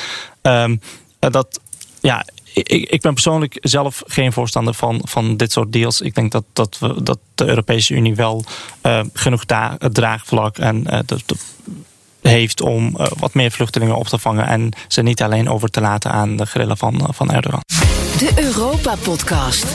[0.42, 0.80] Um,
[1.18, 1.60] dat,
[2.00, 2.24] ja,
[2.62, 6.00] ik, ik ben persoonlijk zelf geen voorstander van, van dit soort deals.
[6.00, 8.44] Ik denk dat, dat, we, dat de Europese Unie wel
[8.82, 9.44] uh, genoeg
[9.92, 11.36] draagvlak en uh, de, de,
[12.28, 15.80] heeft om uh, wat meer vluchtelingen op te vangen en ze niet alleen over te
[15.80, 17.60] laten aan de grillen van, van Erdogan.
[18.18, 19.66] De Europa-podcast.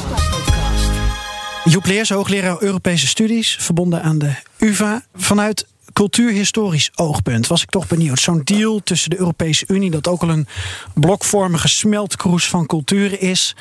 [1.64, 5.04] Joep Leers, hoogleraar Europese studies, verbonden aan de UvA.
[5.16, 8.20] Vanuit cultuurhistorisch oogpunt was ik toch benieuwd.
[8.20, 10.48] Zo'n deal tussen de Europese Unie, dat ook al een
[10.94, 13.56] blokvormige smeltkroes van culturen is.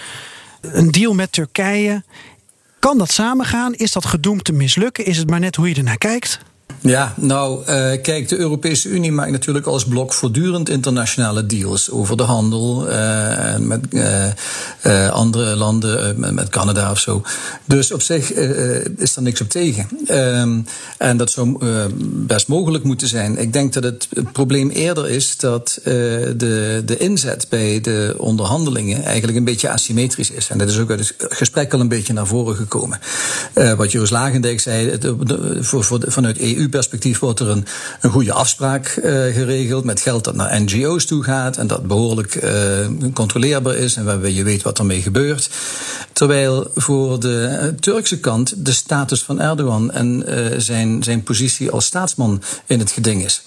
[0.61, 2.05] Een deal met Turkije.
[2.79, 3.75] Kan dat samengaan?
[3.75, 5.05] Is dat gedoemd te mislukken?
[5.05, 6.41] Is het maar net hoe je ernaar kijkt?
[6.81, 7.67] Ja, nou, uh,
[8.03, 13.57] kijk, de Europese Unie maakt natuurlijk als blok voortdurend internationale deals over de handel uh,
[13.57, 17.23] met uh, andere landen, met, Canada of zo.
[17.65, 18.33] Dus op zich
[18.97, 19.89] is er niks op tegen.
[20.09, 20.67] Um,
[20.99, 21.59] en dat zou
[22.27, 23.39] best mogelijk moeten zijn.
[23.39, 29.03] Ik denk dat het, het probleem eerder is dat de, de inzet bij de onderhandelingen
[29.05, 30.49] eigenlijk een beetje asymmetrisch is.
[30.49, 33.01] En dat is ook uit het gesprek al een beetje naar voren gekomen.
[33.77, 34.99] wat Joost Lagendijk zei,
[35.61, 37.67] voor, voor, vanuit EU perspectief wordt er een,
[38.11, 43.13] goede afspraak uh, geregeld met geld dat naar NGO's toe gaat en dat behoorlijk uh,
[43.15, 45.51] controleerbaar is en waarbij je weet wat ermee gebeurt.
[46.13, 51.85] Terwijl voor de Turkse kant de status van Erdogan en uh, zijn, zijn positie als
[51.85, 53.43] staatsman in het geding is.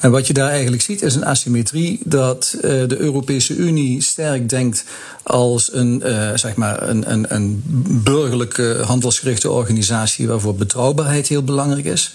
[0.00, 4.84] En wat je daar eigenlijk ziet is een asymmetrie dat de Europese Unie sterk denkt
[5.22, 6.02] als een,
[6.34, 7.62] zeg maar een, een, een
[8.04, 12.12] burgerlijke handelsgerichte organisatie waarvoor betrouwbaarheid heel belangrijk is.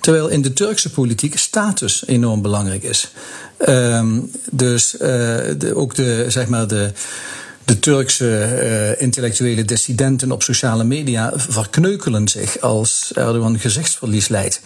[0.00, 3.10] Terwijl in de Turkse politiek status enorm belangrijk is.
[3.68, 5.00] Um, dus uh,
[5.58, 6.92] de, ook de, zeg maar de
[7.66, 8.24] de Turkse
[8.96, 14.60] uh, intellectuele dissidenten op sociale media verkneukelen zich als Erdogan gezichtsverlies leidt.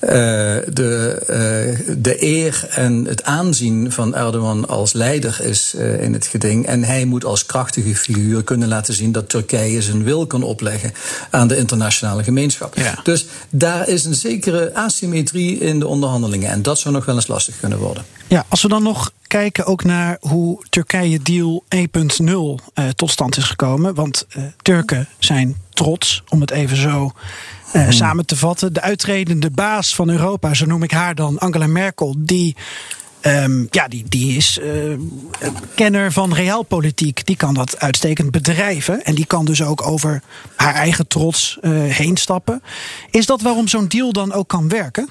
[0.00, 6.26] Uh, de, uh, de eer en het aanzien van Erdogan als leider is in het
[6.26, 6.66] geding.
[6.66, 10.92] En hij moet als krachtige figuur kunnen laten zien dat Turkije zijn wil kan opleggen
[11.30, 12.76] aan de internationale gemeenschap.
[12.76, 13.00] Ja.
[13.02, 16.50] Dus daar is een zekere asymmetrie in de onderhandelingen.
[16.50, 18.04] En dat zou nog wel eens lastig kunnen worden.
[18.32, 23.36] Ja, als we dan nog kijken ook naar hoe Turkije Deal 1.0 uh, tot stand
[23.36, 23.94] is gekomen.
[23.94, 27.12] Want uh, Turken zijn trots, om het even zo
[27.66, 27.92] uh, hmm.
[27.92, 28.72] samen te vatten.
[28.72, 32.56] De uitredende baas van Europa, zo noem ik haar dan, Angela Merkel, die.
[33.22, 34.98] Um, ja, die, die is uh,
[35.74, 37.26] kenner van realpolitiek.
[37.26, 39.04] Die kan dat uitstekend bedrijven.
[39.04, 40.22] En die kan dus ook over
[40.56, 42.62] haar eigen trots uh, heen stappen.
[43.10, 45.08] Is dat waarom zo'n deal dan ook kan werken?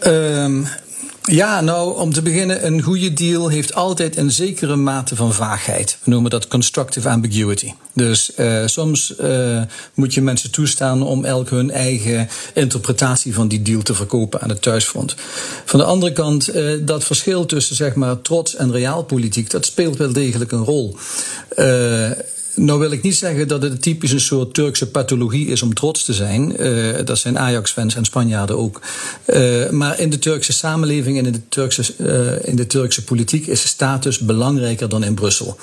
[0.00, 0.66] Um,
[1.22, 5.98] ja, nou, om te beginnen, een goede deal heeft altijd een zekere mate van vaagheid.
[6.04, 7.72] We noemen dat constructive ambiguity.
[7.92, 9.62] Dus uh, soms uh,
[9.94, 14.48] moet je mensen toestaan om elk hun eigen interpretatie van die deal te verkopen aan
[14.48, 15.14] het thuisfront.
[15.64, 19.96] Van de andere kant, uh, dat verschil tussen zeg maar trots en realpolitiek, dat speelt
[19.96, 20.96] wel degelijk een rol.
[22.54, 26.04] Nou wil ik niet zeggen dat het typisch een soort Turkse pathologie is om trots
[26.04, 26.62] te zijn.
[26.62, 28.80] Uh, dat zijn Ajax-fans en Spanjaarden ook.
[29.26, 33.46] Uh, maar in de Turkse samenleving en in de Turkse, uh, in de Turkse politiek
[33.46, 35.56] is status belangrijker dan in Brussel.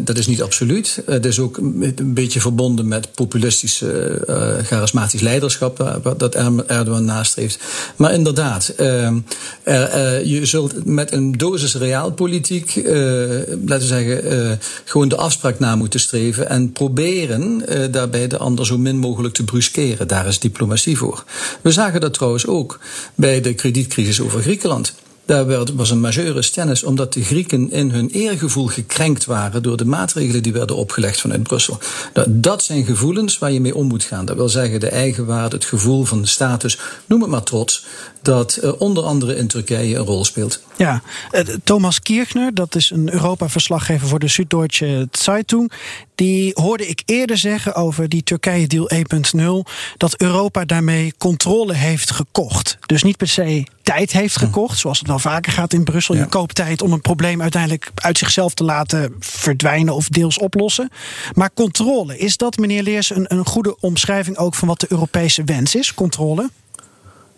[0.00, 1.02] dat is niet absoluut.
[1.06, 4.22] Het is ook een beetje verbonden met populistische,
[4.62, 7.58] charismatisch leiderschap dat Erdogan nastreeft.
[7.96, 15.58] Maar inderdaad, er, je zult met een dosis realpolitiek, laten we zeggen, gewoon de afspraak
[15.58, 20.08] namen moeten streven en proberen uh, daarbij de ander zo min mogelijk te bruskeren.
[20.08, 21.24] Daar is diplomatie voor.
[21.60, 22.78] We zagen dat trouwens ook
[23.14, 24.94] bij de kredietcrisis over Griekenland.
[25.30, 29.84] Daar was een majeure stennis omdat de Grieken in hun eergevoel gekrenkt waren door de
[29.84, 31.78] maatregelen die werden opgelegd vanuit Brussel.
[32.28, 34.24] Dat zijn gevoelens waar je mee om moet gaan.
[34.24, 37.84] Dat wil zeggen de eigenwaarde, het gevoel van de status, noem het maar trots,
[38.22, 40.62] dat uh, onder andere in Turkije een rol speelt.
[40.76, 45.72] Ja, uh, Thomas Kirchner, dat is een Europa-verslaggever voor de Süddeutsche Zeitung.
[46.14, 48.90] Die hoorde ik eerder zeggen over die Turkije-deal
[49.36, 49.40] 1.0
[49.96, 52.78] dat Europa daarmee controle heeft gekocht.
[52.86, 56.16] Dus niet per se tijd heeft gekocht, zoals het wel vaker gaat in Brussel.
[56.16, 60.90] Je koopt tijd om een probleem uiteindelijk uit zichzelf te laten verdwijnen of deels oplossen.
[61.32, 65.44] Maar controle, is dat, meneer Leers, een, een goede omschrijving ook van wat de Europese
[65.44, 65.94] wens is?
[65.94, 66.50] Controle?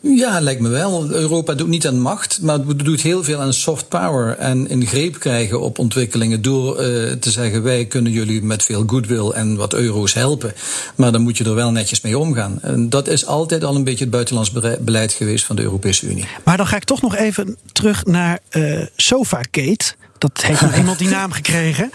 [0.05, 1.11] Ja, lijkt me wel.
[1.11, 4.87] Europa doet niet aan macht, maar het doet heel veel aan soft power en in
[4.87, 9.57] greep krijgen op ontwikkelingen door uh, te zeggen wij kunnen jullie met veel goodwill en
[9.57, 10.55] wat euro's helpen.
[10.95, 12.59] Maar dan moet je er wel netjes mee omgaan.
[12.63, 16.27] En dat is altijd al een beetje het buitenlands beleid geweest van de Europese Unie.
[16.45, 19.95] Maar dan ga ik toch nog even terug naar uh, Sofagate.
[20.19, 21.91] Dat heeft nog eenmaal die naam gekregen.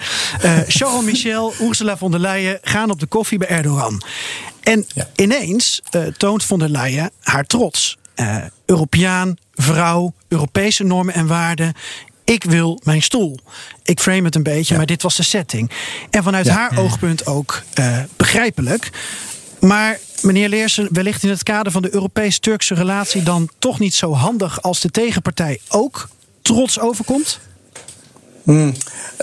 [0.46, 4.02] Uh, Charles Michel, Ursula von der Leyen gaan op de koffie bij Erdogan.
[4.67, 5.08] En ja.
[5.15, 7.97] ineens uh, toont von der Leyen haar trots.
[8.15, 11.73] Uh, Europeaan, vrouw, Europese normen en waarden.
[12.23, 13.39] Ik wil mijn stoel.
[13.84, 14.77] Ik frame het een beetje, ja.
[14.77, 15.71] maar dit was de setting.
[16.10, 16.53] En vanuit ja.
[16.53, 18.89] haar oogpunt ook uh, begrijpelijk.
[19.60, 24.13] Maar meneer Leersen, wellicht in het kader van de Europees-Turkse relatie dan toch niet zo
[24.13, 26.10] handig als de tegenpartij ook
[26.41, 27.39] trots overkomt?
[28.48, 28.74] Mm.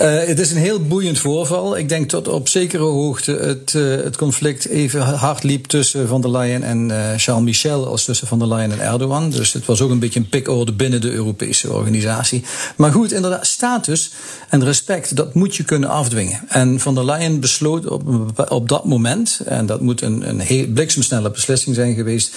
[0.02, 1.78] Uh, het is een heel boeiend voorval.
[1.78, 6.20] Ik denk dat op zekere hoogte het, uh, het conflict even hard liep tussen Van
[6.20, 9.30] der Leyen en uh, Charles Michel als tussen Van der Leyen en Erdogan.
[9.30, 12.44] Dus het was ook een beetje een pikorde binnen de Europese organisatie.
[12.76, 14.10] Maar goed, inderdaad, status
[14.48, 16.40] en respect, dat moet je kunnen afdwingen.
[16.48, 18.02] En Van der Leyen besloot op,
[18.48, 22.34] op dat moment, en dat moet een, een heel bliksemsnelle beslissing zijn geweest,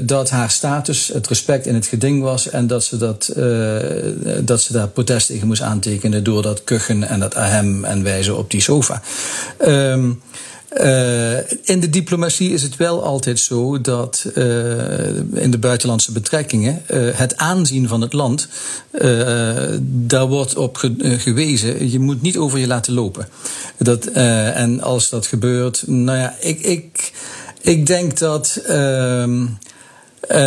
[0.00, 3.32] dat haar status, het respect in het geding was en dat ze, dat,
[4.46, 8.02] dat ze daar protest tegen moest aantekenen aantekenen door dat kuchen en dat ahem en
[8.02, 9.02] wijzen op die sofa.
[9.66, 10.22] Um,
[10.76, 16.82] uh, in de diplomatie is het wel altijd zo dat uh, in de buitenlandse betrekkingen
[16.90, 18.48] uh, het aanzien van het land,
[19.82, 23.28] daar wordt op ge gewezen, je moet niet over je laten lopen.
[23.78, 27.12] Dat, en als dat gebeurt, nou ja, ik, ik,
[27.60, 28.62] ik denk dat.
[30.30, 30.38] Uh,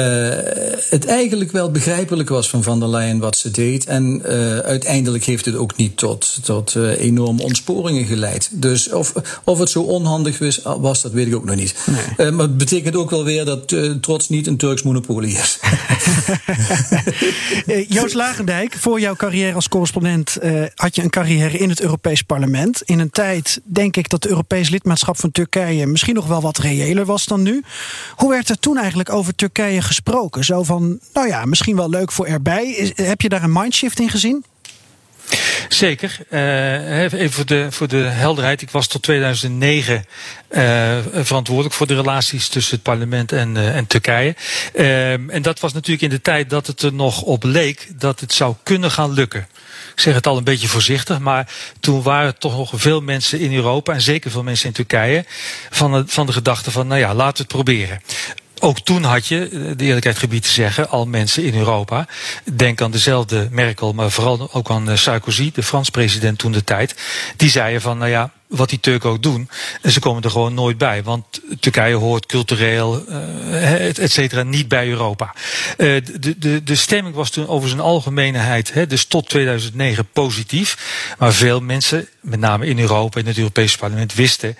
[0.89, 3.85] het eigenlijk wel begrijpelijk was van Van der Leyen wat ze deed.
[3.85, 8.49] En uh, uiteindelijk heeft het ook niet tot, tot uh, enorme ontsporingen geleid.
[8.51, 11.75] Dus of, of het zo onhandig was, was dat weet ik ook nog niet.
[12.17, 12.31] Nee.
[12.31, 15.59] maar het betekent ook wel weer dat trots niet een Turks monopolie is.
[17.95, 20.37] Joost Lagendijk, voor jouw carrière als correspondent
[20.75, 22.81] had je een carrière in het Europees Parlement.
[22.81, 26.57] In een tijd, denk ik, dat het Europees lidmaatschap van Turkije misschien nog wel wat
[26.57, 27.63] reëler was dan nu.
[28.15, 30.43] Hoe werd er toen eigenlijk over Turkije gesproken?
[30.43, 32.93] Zo van, nou ja, misschien wel leuk voor erbij.
[32.95, 34.45] heb je daar een mindshift in gezien?
[35.69, 36.17] Zeker.
[36.29, 38.61] Uh, even voor de, voor de helderheid.
[38.61, 40.05] Ik was tot 2009
[40.49, 44.35] uh, verantwoordelijk voor de relaties tussen het parlement en, uh, en Turkije.
[45.27, 48.33] en dat was natuurlijk in de tijd dat het er nog op leek dat het
[48.33, 49.47] zou kunnen gaan lukken.
[49.93, 53.53] Ik zeg het al een beetje voorzichtig, maar toen waren toch nog veel mensen in
[53.53, 55.25] Europa en zeker veel mensen in Turkije
[55.69, 58.01] van de, van de gedachte van, nou ja, laten we het proberen
[58.59, 62.07] ook toen had je, de eerlijkheid gebied te zeggen, al mensen in Europa.
[62.43, 66.63] Denk aan dezelfde Merkel, maar vooral ook aan eh, Sarkozy, de Frans president toen de
[66.63, 66.95] tijd.
[67.37, 69.49] Die zeiden van, nou ja, wat die Turken ook doen.
[69.81, 71.03] En ze komen er gewoon nooit bij.
[71.03, 75.33] Want Turkije hoort cultureel, uh, et cetera, niet bij Europa.
[75.77, 80.77] Uh, de, de, de stemming was toen over zijn algemeenheid, dus tot 2009, positief.
[81.17, 84.57] Maar veel mensen, met name in Europa, in het Europese parlement, wisten.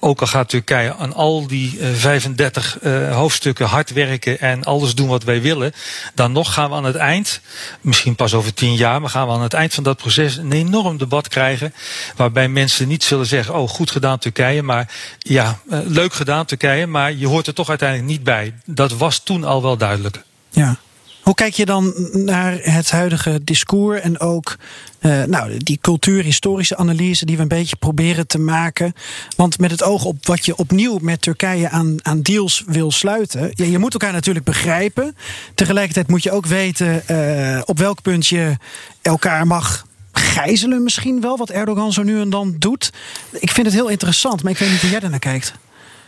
[0.00, 2.78] Ook al gaat Turkije aan al die uh, 35
[3.10, 5.72] hoofdstukken hard werken en alles doen wat wij willen.
[6.14, 7.40] Dan nog gaan we aan het eind,
[7.80, 10.52] misschien pas over tien jaar, maar gaan we aan het eind van dat proces een
[10.52, 11.74] enorm debat krijgen.
[12.16, 16.86] Waarbij mensen niet zullen zeggen, oh goed gedaan Turkije, maar ja, uh, leuk gedaan Turkije,
[16.86, 18.54] maar je hoort er toch uiteindelijk niet bij.
[18.64, 20.22] Dat was toen al wel duidelijk.
[20.50, 20.76] Ja.
[21.24, 24.56] Hoe kijk je dan naar het huidige discours en ook
[25.00, 28.92] uh, nou, die cultuurhistorische analyse die we een beetje proberen te maken?
[29.36, 33.50] Want met het oog op wat je opnieuw met Turkije aan, aan deals wil sluiten,
[33.54, 35.16] ja, je moet elkaar natuurlijk begrijpen.
[35.54, 38.56] Tegelijkertijd moet je ook weten uh, op welk punt je
[39.02, 39.86] elkaar mag
[40.34, 42.92] gijzelen misschien wel, wat Erdogan zo nu en dan doet.
[43.30, 45.52] Ik vind het heel interessant, maar ik weet niet hoe jij naar kijkt.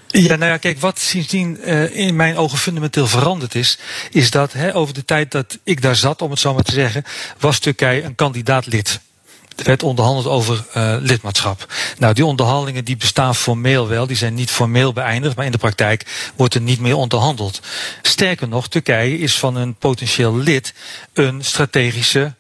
[0.07, 3.79] Ja, nou ja, kijk, wat sindsdien uh, in mijn ogen fundamenteel veranderd is,
[4.11, 6.73] is dat hè, over de tijd dat ik daar zat, om het zo maar te
[6.73, 7.05] zeggen,
[7.39, 9.01] was Turkije een kandidaat lid.
[9.57, 11.73] er werd onderhandeld over uh, lidmaatschap.
[11.99, 15.59] Nou, die onderhandelingen die bestaan formeel wel, die zijn niet formeel beëindigd, maar in de
[15.59, 17.61] praktijk wordt er niet meer onderhandeld.
[18.03, 20.75] Sterker nog, Turkije is van een potentieel lid
[21.12, 22.35] een strategische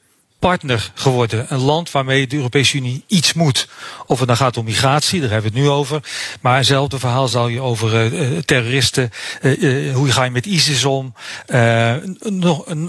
[0.46, 1.46] partner geworden.
[1.48, 3.68] Een land waarmee de Europese Unie iets moet.
[4.06, 6.02] Of het dan gaat om migratie, daar hebben we het nu over.
[6.40, 9.10] Maar hetzelfde verhaal zal je over uh, terroristen,
[9.42, 11.14] uh, uh, hoe ga je met ISIS om,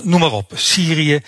[0.03, 0.51] noem maar op.
[0.55, 1.21] Syrië,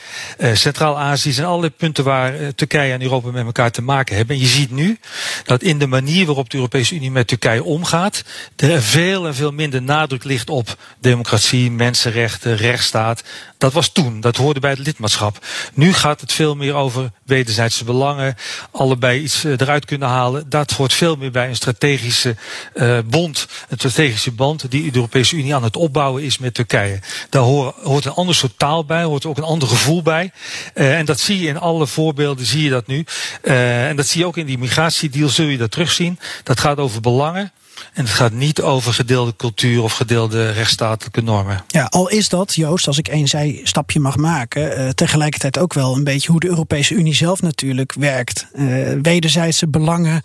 [0.54, 4.36] Centraal-Azië zijn allerlei punten waar Turkije en Europa met elkaar te maken hebben.
[4.36, 5.00] En je ziet nu
[5.44, 8.24] dat in de manier waarop de Europese Unie met Turkije omgaat,
[8.56, 13.24] er veel en veel minder nadruk ligt op democratie, mensenrechten, rechtsstaat.
[13.58, 15.46] Dat was toen, dat hoorde bij het lidmaatschap.
[15.74, 18.36] Nu gaat gaat het veel meer over wederzijdse belangen.
[18.72, 20.50] Allebei iets eh, eruit kunnen halen.
[20.50, 22.36] Dat hoort veel meer bij een strategische
[22.74, 23.48] uh, bond.
[23.70, 27.00] Een strategische band die de Europese Unie aan het opbouwen is met Turkije.
[27.30, 29.04] Daar hoort een ander soort taal bij.
[29.04, 30.32] Hoort ook een ander gevoel bij.
[30.74, 32.46] Uh, en dat zie je in alle voorbeelden.
[32.46, 33.06] Zie je dat nu.
[33.42, 35.30] En dat zie je ook in die migratiedeal.
[35.30, 36.20] Zul je dat terugzien.
[36.44, 37.52] Dat gaat over belangen.
[37.94, 41.64] En het gaat niet over gedeelde cultuur of gedeelde rechtsstatelijke normen.
[41.68, 45.96] Ja, al is dat, Joost, als ik één zijstapje mag maken, uh, tegelijkertijd ook wel
[45.96, 48.48] een beetje hoe de Europese Unie zelf natuurlijk werkt.
[48.56, 50.22] Uh, wederzijdse belangen.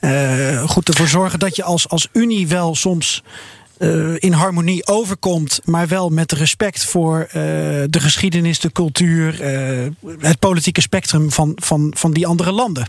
[0.00, 3.22] Uh, goed ervoor zorgen dat je als, als Unie wel soms.
[4.18, 9.42] In harmonie overkomt, maar wel met respect voor de geschiedenis, de cultuur,
[10.18, 12.88] het politieke spectrum van, van, van die andere landen.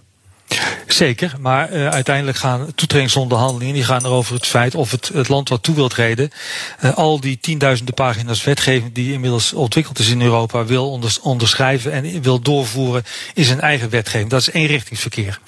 [0.87, 5.49] Zeker, maar uh, uiteindelijk gaan toetredingsonderhandelingen die gaan erover het feit of het, het land
[5.49, 6.29] wat toe wilt treden,
[6.83, 11.91] uh, al die tienduizenden pagina's wetgeving die inmiddels ontwikkeld is in Europa wil onders, onderschrijven
[11.91, 14.29] en wil doorvoeren in zijn eigen wetgeving.
[14.29, 15.39] Dat is eenrichtingsverkeer.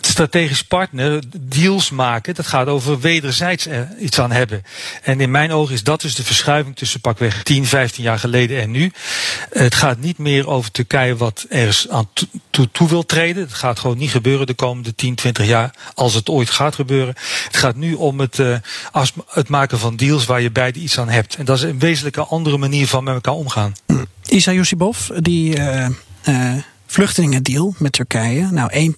[0.00, 4.62] Strategisch partner deals maken, dat gaat over wederzijds er iets aan hebben.
[5.02, 8.60] En in mijn ogen is dat dus de verschuiving tussen pakweg 10, 15 jaar geleden
[8.60, 8.92] en nu.
[9.50, 12.08] Het gaat niet meer over Turkije wat ergens aan
[12.50, 13.42] toe, wil treden.
[13.42, 17.14] Het gaat gewoon niet gebeuren de komende 10, 20 jaar, als het ooit gaat gebeuren.
[17.44, 18.56] Het gaat nu om het, uh,
[19.28, 21.34] het maken van deals waar je beide iets aan hebt.
[21.36, 23.72] En dat is een wezenlijke andere manier van met elkaar omgaan.
[24.26, 25.88] Isa Yusibov, die uh,
[26.94, 28.92] vluchtelingendeal met Turkije, nou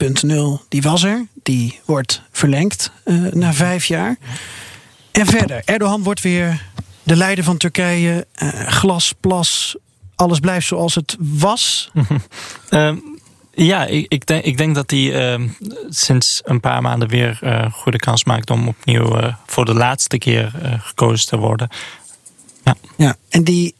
[0.61, 1.27] 1.0, die was er.
[1.43, 2.91] Die wordt verlengd
[3.33, 4.17] na vijf jaar.
[5.11, 6.63] En verder, Erdogan wordt weer
[7.03, 8.27] de leider van Turkije.
[8.67, 9.77] glas, plas,
[10.15, 11.91] alles blijft zoals het was.
[12.71, 13.03] um.
[13.57, 15.49] Ja, ik, ik, denk, ik denk dat hij uh,
[15.89, 20.19] sinds een paar maanden weer uh, goede kans maakt om opnieuw uh, voor de laatste
[20.19, 21.69] keer uh, gekozen te worden.
[22.65, 22.75] Ja.
[22.97, 23.75] ja, en die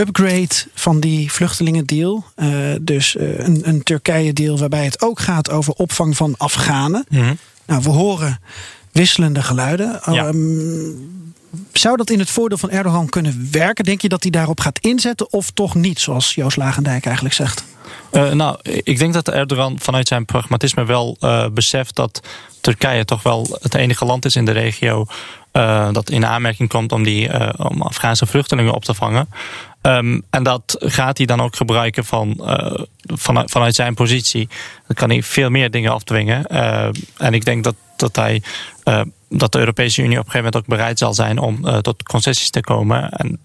[0.00, 2.24] upgrade van die vluchtelingendeal,
[2.80, 7.04] dus een, een Turkije-deal waarbij het ook gaat over opvang van Afghanen.
[7.08, 7.38] Mm -hmm.
[7.66, 8.40] Nou, we horen
[8.92, 10.00] wisselende geluiden.
[10.12, 10.26] Ja.
[10.26, 11.28] Um,
[11.72, 13.84] zou dat in het voordeel van Erdogan kunnen werken?
[13.84, 17.64] Denk je dat hij daarop gaat inzetten of toch niet, zoals Joost Lagendijk eigenlijk zegt?
[18.12, 22.20] Uh, nou, ik denk dat Erdogan vanuit zijn pragmatisme wel uh, beseft dat
[22.60, 25.06] Turkije toch wel het enige land is in de regio
[25.52, 29.28] uh, dat in aanmerking komt om die om Afghaanse vluchtelingen op te vangen.
[29.82, 32.34] Um, en dat gaat hij dan ook gebruiken van,
[33.02, 34.48] van, vanuit zijn positie.
[34.86, 36.46] Dan kan hij veel meer dingen afdwingen.
[37.16, 38.42] en ik denk dat, dat hij
[39.28, 42.50] dat de Europese Unie op een gegeven moment ook bereid zal zijn om tot concessies
[42.50, 43.10] te komen.
[43.10, 43.38] En,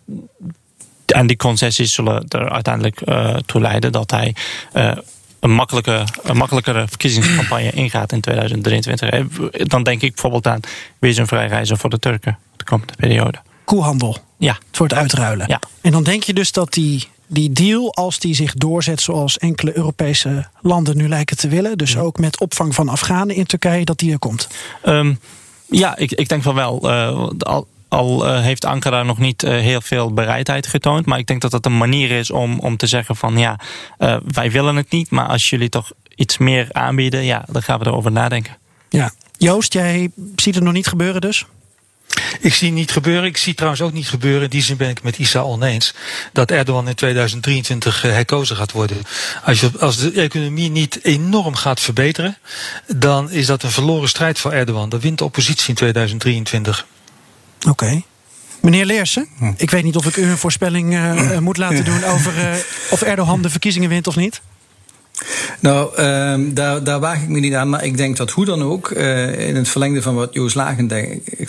[1.16, 4.36] en die concessies zullen er uiteindelijk uh, toe leiden dat hij
[4.74, 4.92] uh,
[5.40, 9.28] een, makkelijke, een makkelijkere verkiezingscampagne ingaat in 2023.
[9.68, 10.60] Dan denk ik bijvoorbeeld aan
[11.00, 13.38] visumvrij reizen voor de Turken de komende periode.
[13.64, 14.18] Koehandel.
[14.38, 14.58] Ja.
[14.68, 15.48] Het wordt uitruilen.
[15.48, 15.60] Ja.
[15.82, 19.78] En dan denk je dus dat die die deal, als die zich doorzet zoals enkele
[19.78, 23.98] Europese landen nu lijken te willen, dus ook met opvang van Afghanen in Turkije, dat
[23.98, 24.48] die er komt?
[24.86, 25.20] Um,
[25.70, 26.92] ja, ik, ik denk van wel.
[26.92, 27.30] Uh,
[27.96, 31.06] al, uh, heeft Ankara nog niet uh, heel veel bereidheid getoond.
[31.06, 33.60] Maar ik denk dat dat een manier is om, om te zeggen van ja,
[34.26, 35.10] wij willen het niet.
[35.10, 38.58] Maar als jullie toch iets meer aanbieden, ja, dan gaan we erover nadenken.
[38.90, 39.12] Ja.
[39.38, 41.46] Joost, jij ziet het nog niet gebeuren dus?
[42.40, 43.24] Ik zie niet gebeuren.
[43.24, 44.44] Ik zie trouwens ook niet gebeuren.
[44.44, 45.94] In die zin ben ik met Isa oneens.
[46.34, 48.98] Dat Erdogan in 2023 herkozen gaat worden.
[49.44, 52.38] Als, je, als de economie niet enorm gaat verbeteren.
[52.96, 54.90] dan is dat een verloren strijd voor Erdogan.
[54.90, 56.86] Dan wint de oppositie in 2023.
[57.70, 57.84] Oké.
[57.86, 58.04] Okay.
[58.62, 59.52] Meneer Leersen, hm.
[59.58, 62.54] ik weet niet of ik u een voorspelling uh, moet laten doen over uh,
[62.90, 64.42] of Erdogan de verkiezingen wint of niet.
[65.60, 67.70] Nou, um, daar, daar waag ik me niet aan.
[67.70, 70.88] Maar ik denk dat hoe dan ook, uh, in het verlengde van wat Joost Lagen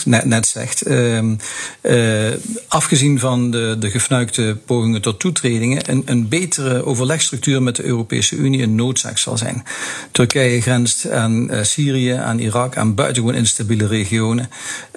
[0.05, 0.89] net, net zegt.
[0.89, 1.37] Um,
[1.83, 2.33] uh,
[2.69, 5.83] afgezien van de, de gefnuikte pogingen tot toetredingen.
[6.05, 9.65] Een, betere overlegstructuur met de Europese Unie een noodzaak zal zijn.
[10.11, 14.51] Turkije grenst aan uh, Syrië, aan Irak, aan buitengewoon instabiele regionen.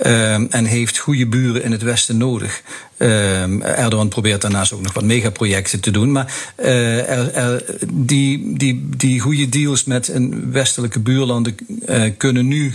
[0.06, 2.62] Um, en heeft goede buren in het Westen nodig.
[3.00, 6.12] Ehm, Erdogan probeert daarnaast ook nog wat megaprojecten te doen.
[6.12, 11.56] Maar er, er, die, die, die goede deals met een westelijke buurlanden
[12.18, 12.74] kunnen nu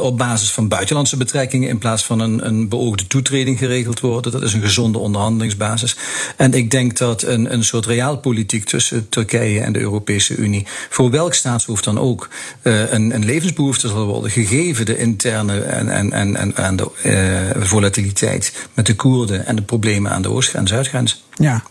[0.00, 4.32] op basis van buitenlandse betrekkingen in plaats van een, een beoogde toetreding geregeld worden.
[4.32, 5.96] Dat is een gezonde onderhandelingsbasis.
[6.36, 11.10] En ik denk dat een, een soort realpolitiek tussen Turkije en de Europese Unie voor
[11.10, 12.28] welk staatshoofd dan ook
[12.62, 16.90] uh, een, een, levensbehoefte zal worden, gegeven de interne en, en, en, en de
[17.56, 21.24] uh, volatiliteit met de Koerden en de problemen aan de oost- en zuidgrens.
[21.34, 21.62] Ja.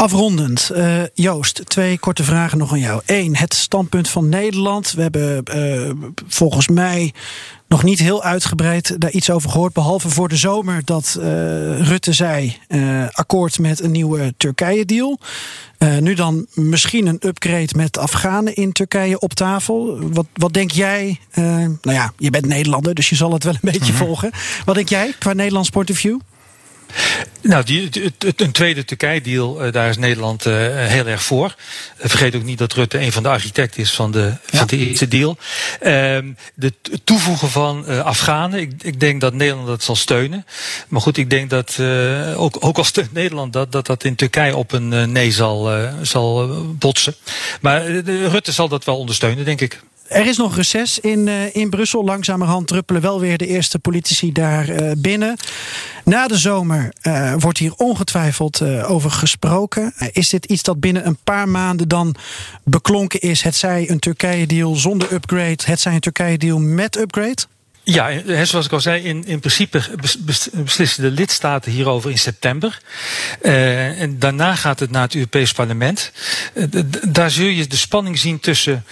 [0.00, 3.02] Afrondend, uh, Joost, twee korte vragen nog aan jou.
[3.06, 4.92] Eén, het standpunt van Nederland.
[4.92, 5.90] We hebben uh,
[6.28, 7.12] volgens mij
[7.68, 9.72] nog niet heel uitgebreid daar iets over gehoord.
[9.72, 11.24] Behalve voor de zomer dat uh,
[11.80, 12.56] Rutte zei:
[13.12, 15.18] akkoord met een nieuwe Turkije-deal.
[16.00, 19.98] Nu dan misschien een upgrade met Afghanen in Turkije op tafel.
[20.12, 21.20] Wat, wat denk jij?
[21.34, 24.06] nou ja, je bent Nederlander, dus je zal het wel een beetje mm-hmm.
[24.06, 24.30] volgen.
[24.64, 26.18] Wat denk jij qua Nederlands point of view?
[27.42, 30.54] Nou, die, een tweede Turkije-deal, daar is Nederland uh,
[30.86, 31.54] heel erg voor.
[31.98, 34.58] vergeet ook niet dat Rutte een van de architecten is van de, ja.
[34.58, 35.36] van de eerste deal.
[35.86, 36.72] Um, de
[37.04, 40.46] toevoegen van uh, Afghanen, ik, ik, denk dat Nederland dat zal steunen.
[40.88, 44.14] Maar goed, ik denk dat, uh, ook, ook al steunt Nederland dat, dat dat in
[44.14, 45.70] Turkije op een nee zal,
[46.02, 47.14] zal botsen.
[47.60, 49.80] Maar Rutte zal dat wel ondersteunen, denk ik.
[50.10, 52.04] Er is nog reces in, uh, in Brussel.
[52.04, 55.36] Langzamerhand druppelen wel weer de eerste politici daar uh, binnen.
[56.04, 59.94] Na de zomer uh, wordt hier ongetwijfeld over gesproken.
[60.12, 62.14] is dit iets dat binnen een paar maanden dan
[62.64, 63.42] beklonken is?
[63.42, 67.42] Het zij een Turkije-deal zonder upgrade, het zij een Turkije-deal met upgrade?
[67.82, 69.82] Ja, zoals ik al zei, in, in principe
[70.52, 72.80] beslissen de lidstaten hierover in september.
[73.40, 76.12] En daarna gaat het naar het Europees Parlement.
[77.08, 78.84] Daar zul je de spanning zien tussen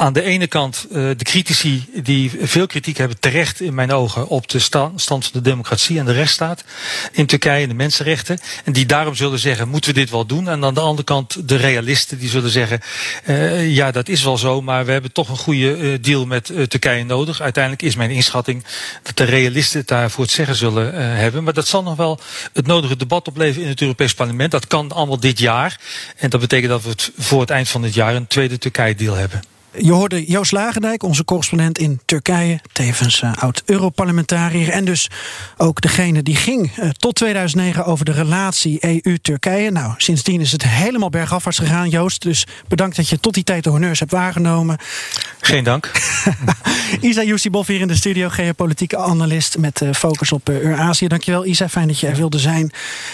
[0.00, 4.28] aan de ene kant uh, de critici die veel kritiek hebben, terecht in mijn ogen,
[4.28, 6.64] op de stand van de democratie en de rechtsstaat
[7.12, 8.38] in Turkije en de mensenrechten.
[8.64, 10.48] En die daarom zullen zeggen, moeten we dit wel doen?
[10.48, 12.80] En aan de andere kant de realisten die zullen zeggen,
[13.26, 16.44] uh, ja dat is wel zo, maar we hebben toch een goede uh, deal met
[16.44, 17.40] Turkije nodig.
[17.40, 18.64] Uiteindelijk is mijn inschatting
[19.02, 21.44] dat de realisten het daar voor het zeggen zullen hebben.
[21.44, 22.20] Maar dat zal nog wel
[22.52, 24.50] het nodige debat opleveren in het Europees Parlement.
[24.50, 25.80] Dat kan allemaal dit jaar.
[26.16, 29.14] En dat betekent dat we het voor het eind van dit jaar een tweede Turkije-deal
[29.14, 29.42] hebben.
[29.76, 34.68] Je hoorde Joost Lagendijk, onze correspondent in Turkije, tevens uh, oud-Europarlementariër.
[34.68, 35.10] En dus
[35.56, 39.70] ook degene die ging uh, tot 2009 over de relatie EU-Turkije.
[39.70, 42.22] Nou, sindsdien is het helemaal bergafwaarts gegaan, Joost.
[42.22, 44.78] Dus bedankt dat je tot die tijd de honneurs hebt waargenomen.
[45.40, 45.90] Geen dank.
[47.00, 51.08] Isa Yusibov hier in de studio, geopolitieke analist met uh, focus op Eurazië.
[51.08, 52.70] Dankjewel Isa, fijn dat je er wilde zijn.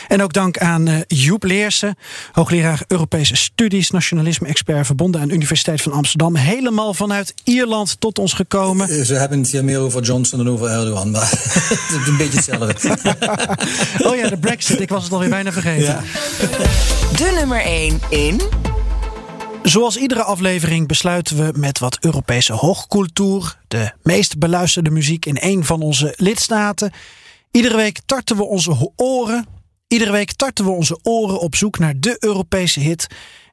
[0.09, 1.97] En ook dank aan Joep Leersen,
[2.33, 8.33] hoogleraar Europese studies, nationalisme-expert verbonden aan de Universiteit van Amsterdam helemaal vanuit Ierland tot ons
[8.33, 9.07] gekomen.
[9.07, 12.37] Ze hebben het hier meer over Johnson dan over Erdogan, maar het is een beetje
[12.37, 13.09] hetzelfde.
[14.09, 15.85] oh ja, de Brexit, ik was het alweer bijna vergeten.
[15.85, 16.01] Ja.
[17.17, 18.41] De nummer 1 in.
[19.63, 25.65] Zoals iedere aflevering besluiten we met wat Europese hoogcultuur, de meest beluisterde muziek in een
[25.65, 26.93] van onze lidstaten.
[27.51, 29.47] Iedere week tarten we onze oren.
[29.89, 33.07] Iedere week tarten we onze oren op zoek naar de Europese hit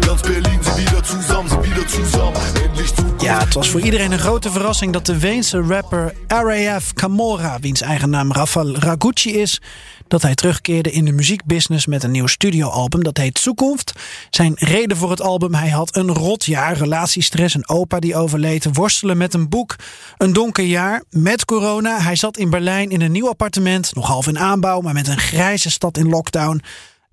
[0.00, 2.40] Ganz Berlin sind wieder zusammen, wieder zusammen.
[2.64, 3.22] Endlich Zukunft.
[3.22, 7.80] Ja, het was voor iedereen een grote verrassing dat de Weense rapper RAF Camora, wiens
[7.80, 9.60] eigen naam Rafael Ragucci is,
[10.08, 13.02] dat hij terugkeerde in de muziekbusiness met een nieuw studioalbum.
[13.02, 13.92] Dat heet Zukunft.
[14.30, 18.68] Zijn reden voor het album: hij had een rot jaar, relatiestress, een opa die overleed,
[18.72, 19.76] worstelen met een boek,
[20.18, 22.00] een donker jaar met corona.
[22.00, 25.18] Hij zat in Berlijn in een nieuw appartement, nog half in aanbouw, maar met een
[25.18, 26.62] grijze stad in lockdown.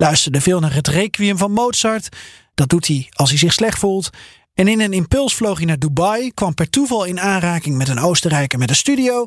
[0.01, 2.09] Luisterde veel naar het requiem van Mozart.
[2.53, 4.09] Dat doet hij als hij zich slecht voelt.
[4.53, 7.99] En in een impuls vloog hij naar Dubai, kwam per toeval in aanraking met een
[7.99, 9.25] Oostenrijker met een studio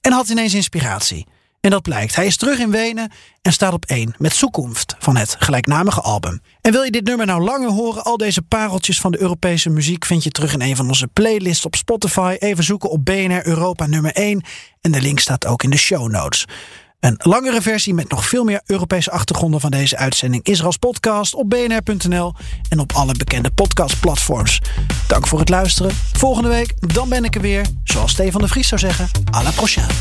[0.00, 1.26] en had ineens inspiratie.
[1.60, 2.14] En dat blijkt.
[2.14, 6.40] Hij is terug in Wenen en staat op één met Zukunft van het gelijknamige album.
[6.60, 8.04] En wil je dit nummer nou langer horen?
[8.04, 11.66] Al deze pareltjes van de Europese muziek vind je terug in een van onze playlists
[11.66, 12.36] op Spotify.
[12.38, 14.42] Even zoeken op BNR Europa nummer 1
[14.80, 16.46] en de link staat ook in de show notes.
[17.00, 20.76] Een langere versie met nog veel meer Europese achtergronden van deze uitzending is er als
[20.76, 22.34] podcast op bnr.nl
[22.68, 24.60] en op alle bekende podcastplatforms.
[25.06, 25.92] Dank voor het luisteren.
[26.12, 27.66] Volgende week, dan ben ik er weer.
[27.84, 29.92] Zoals Stefan de Vries zou zeggen, à la prochaine.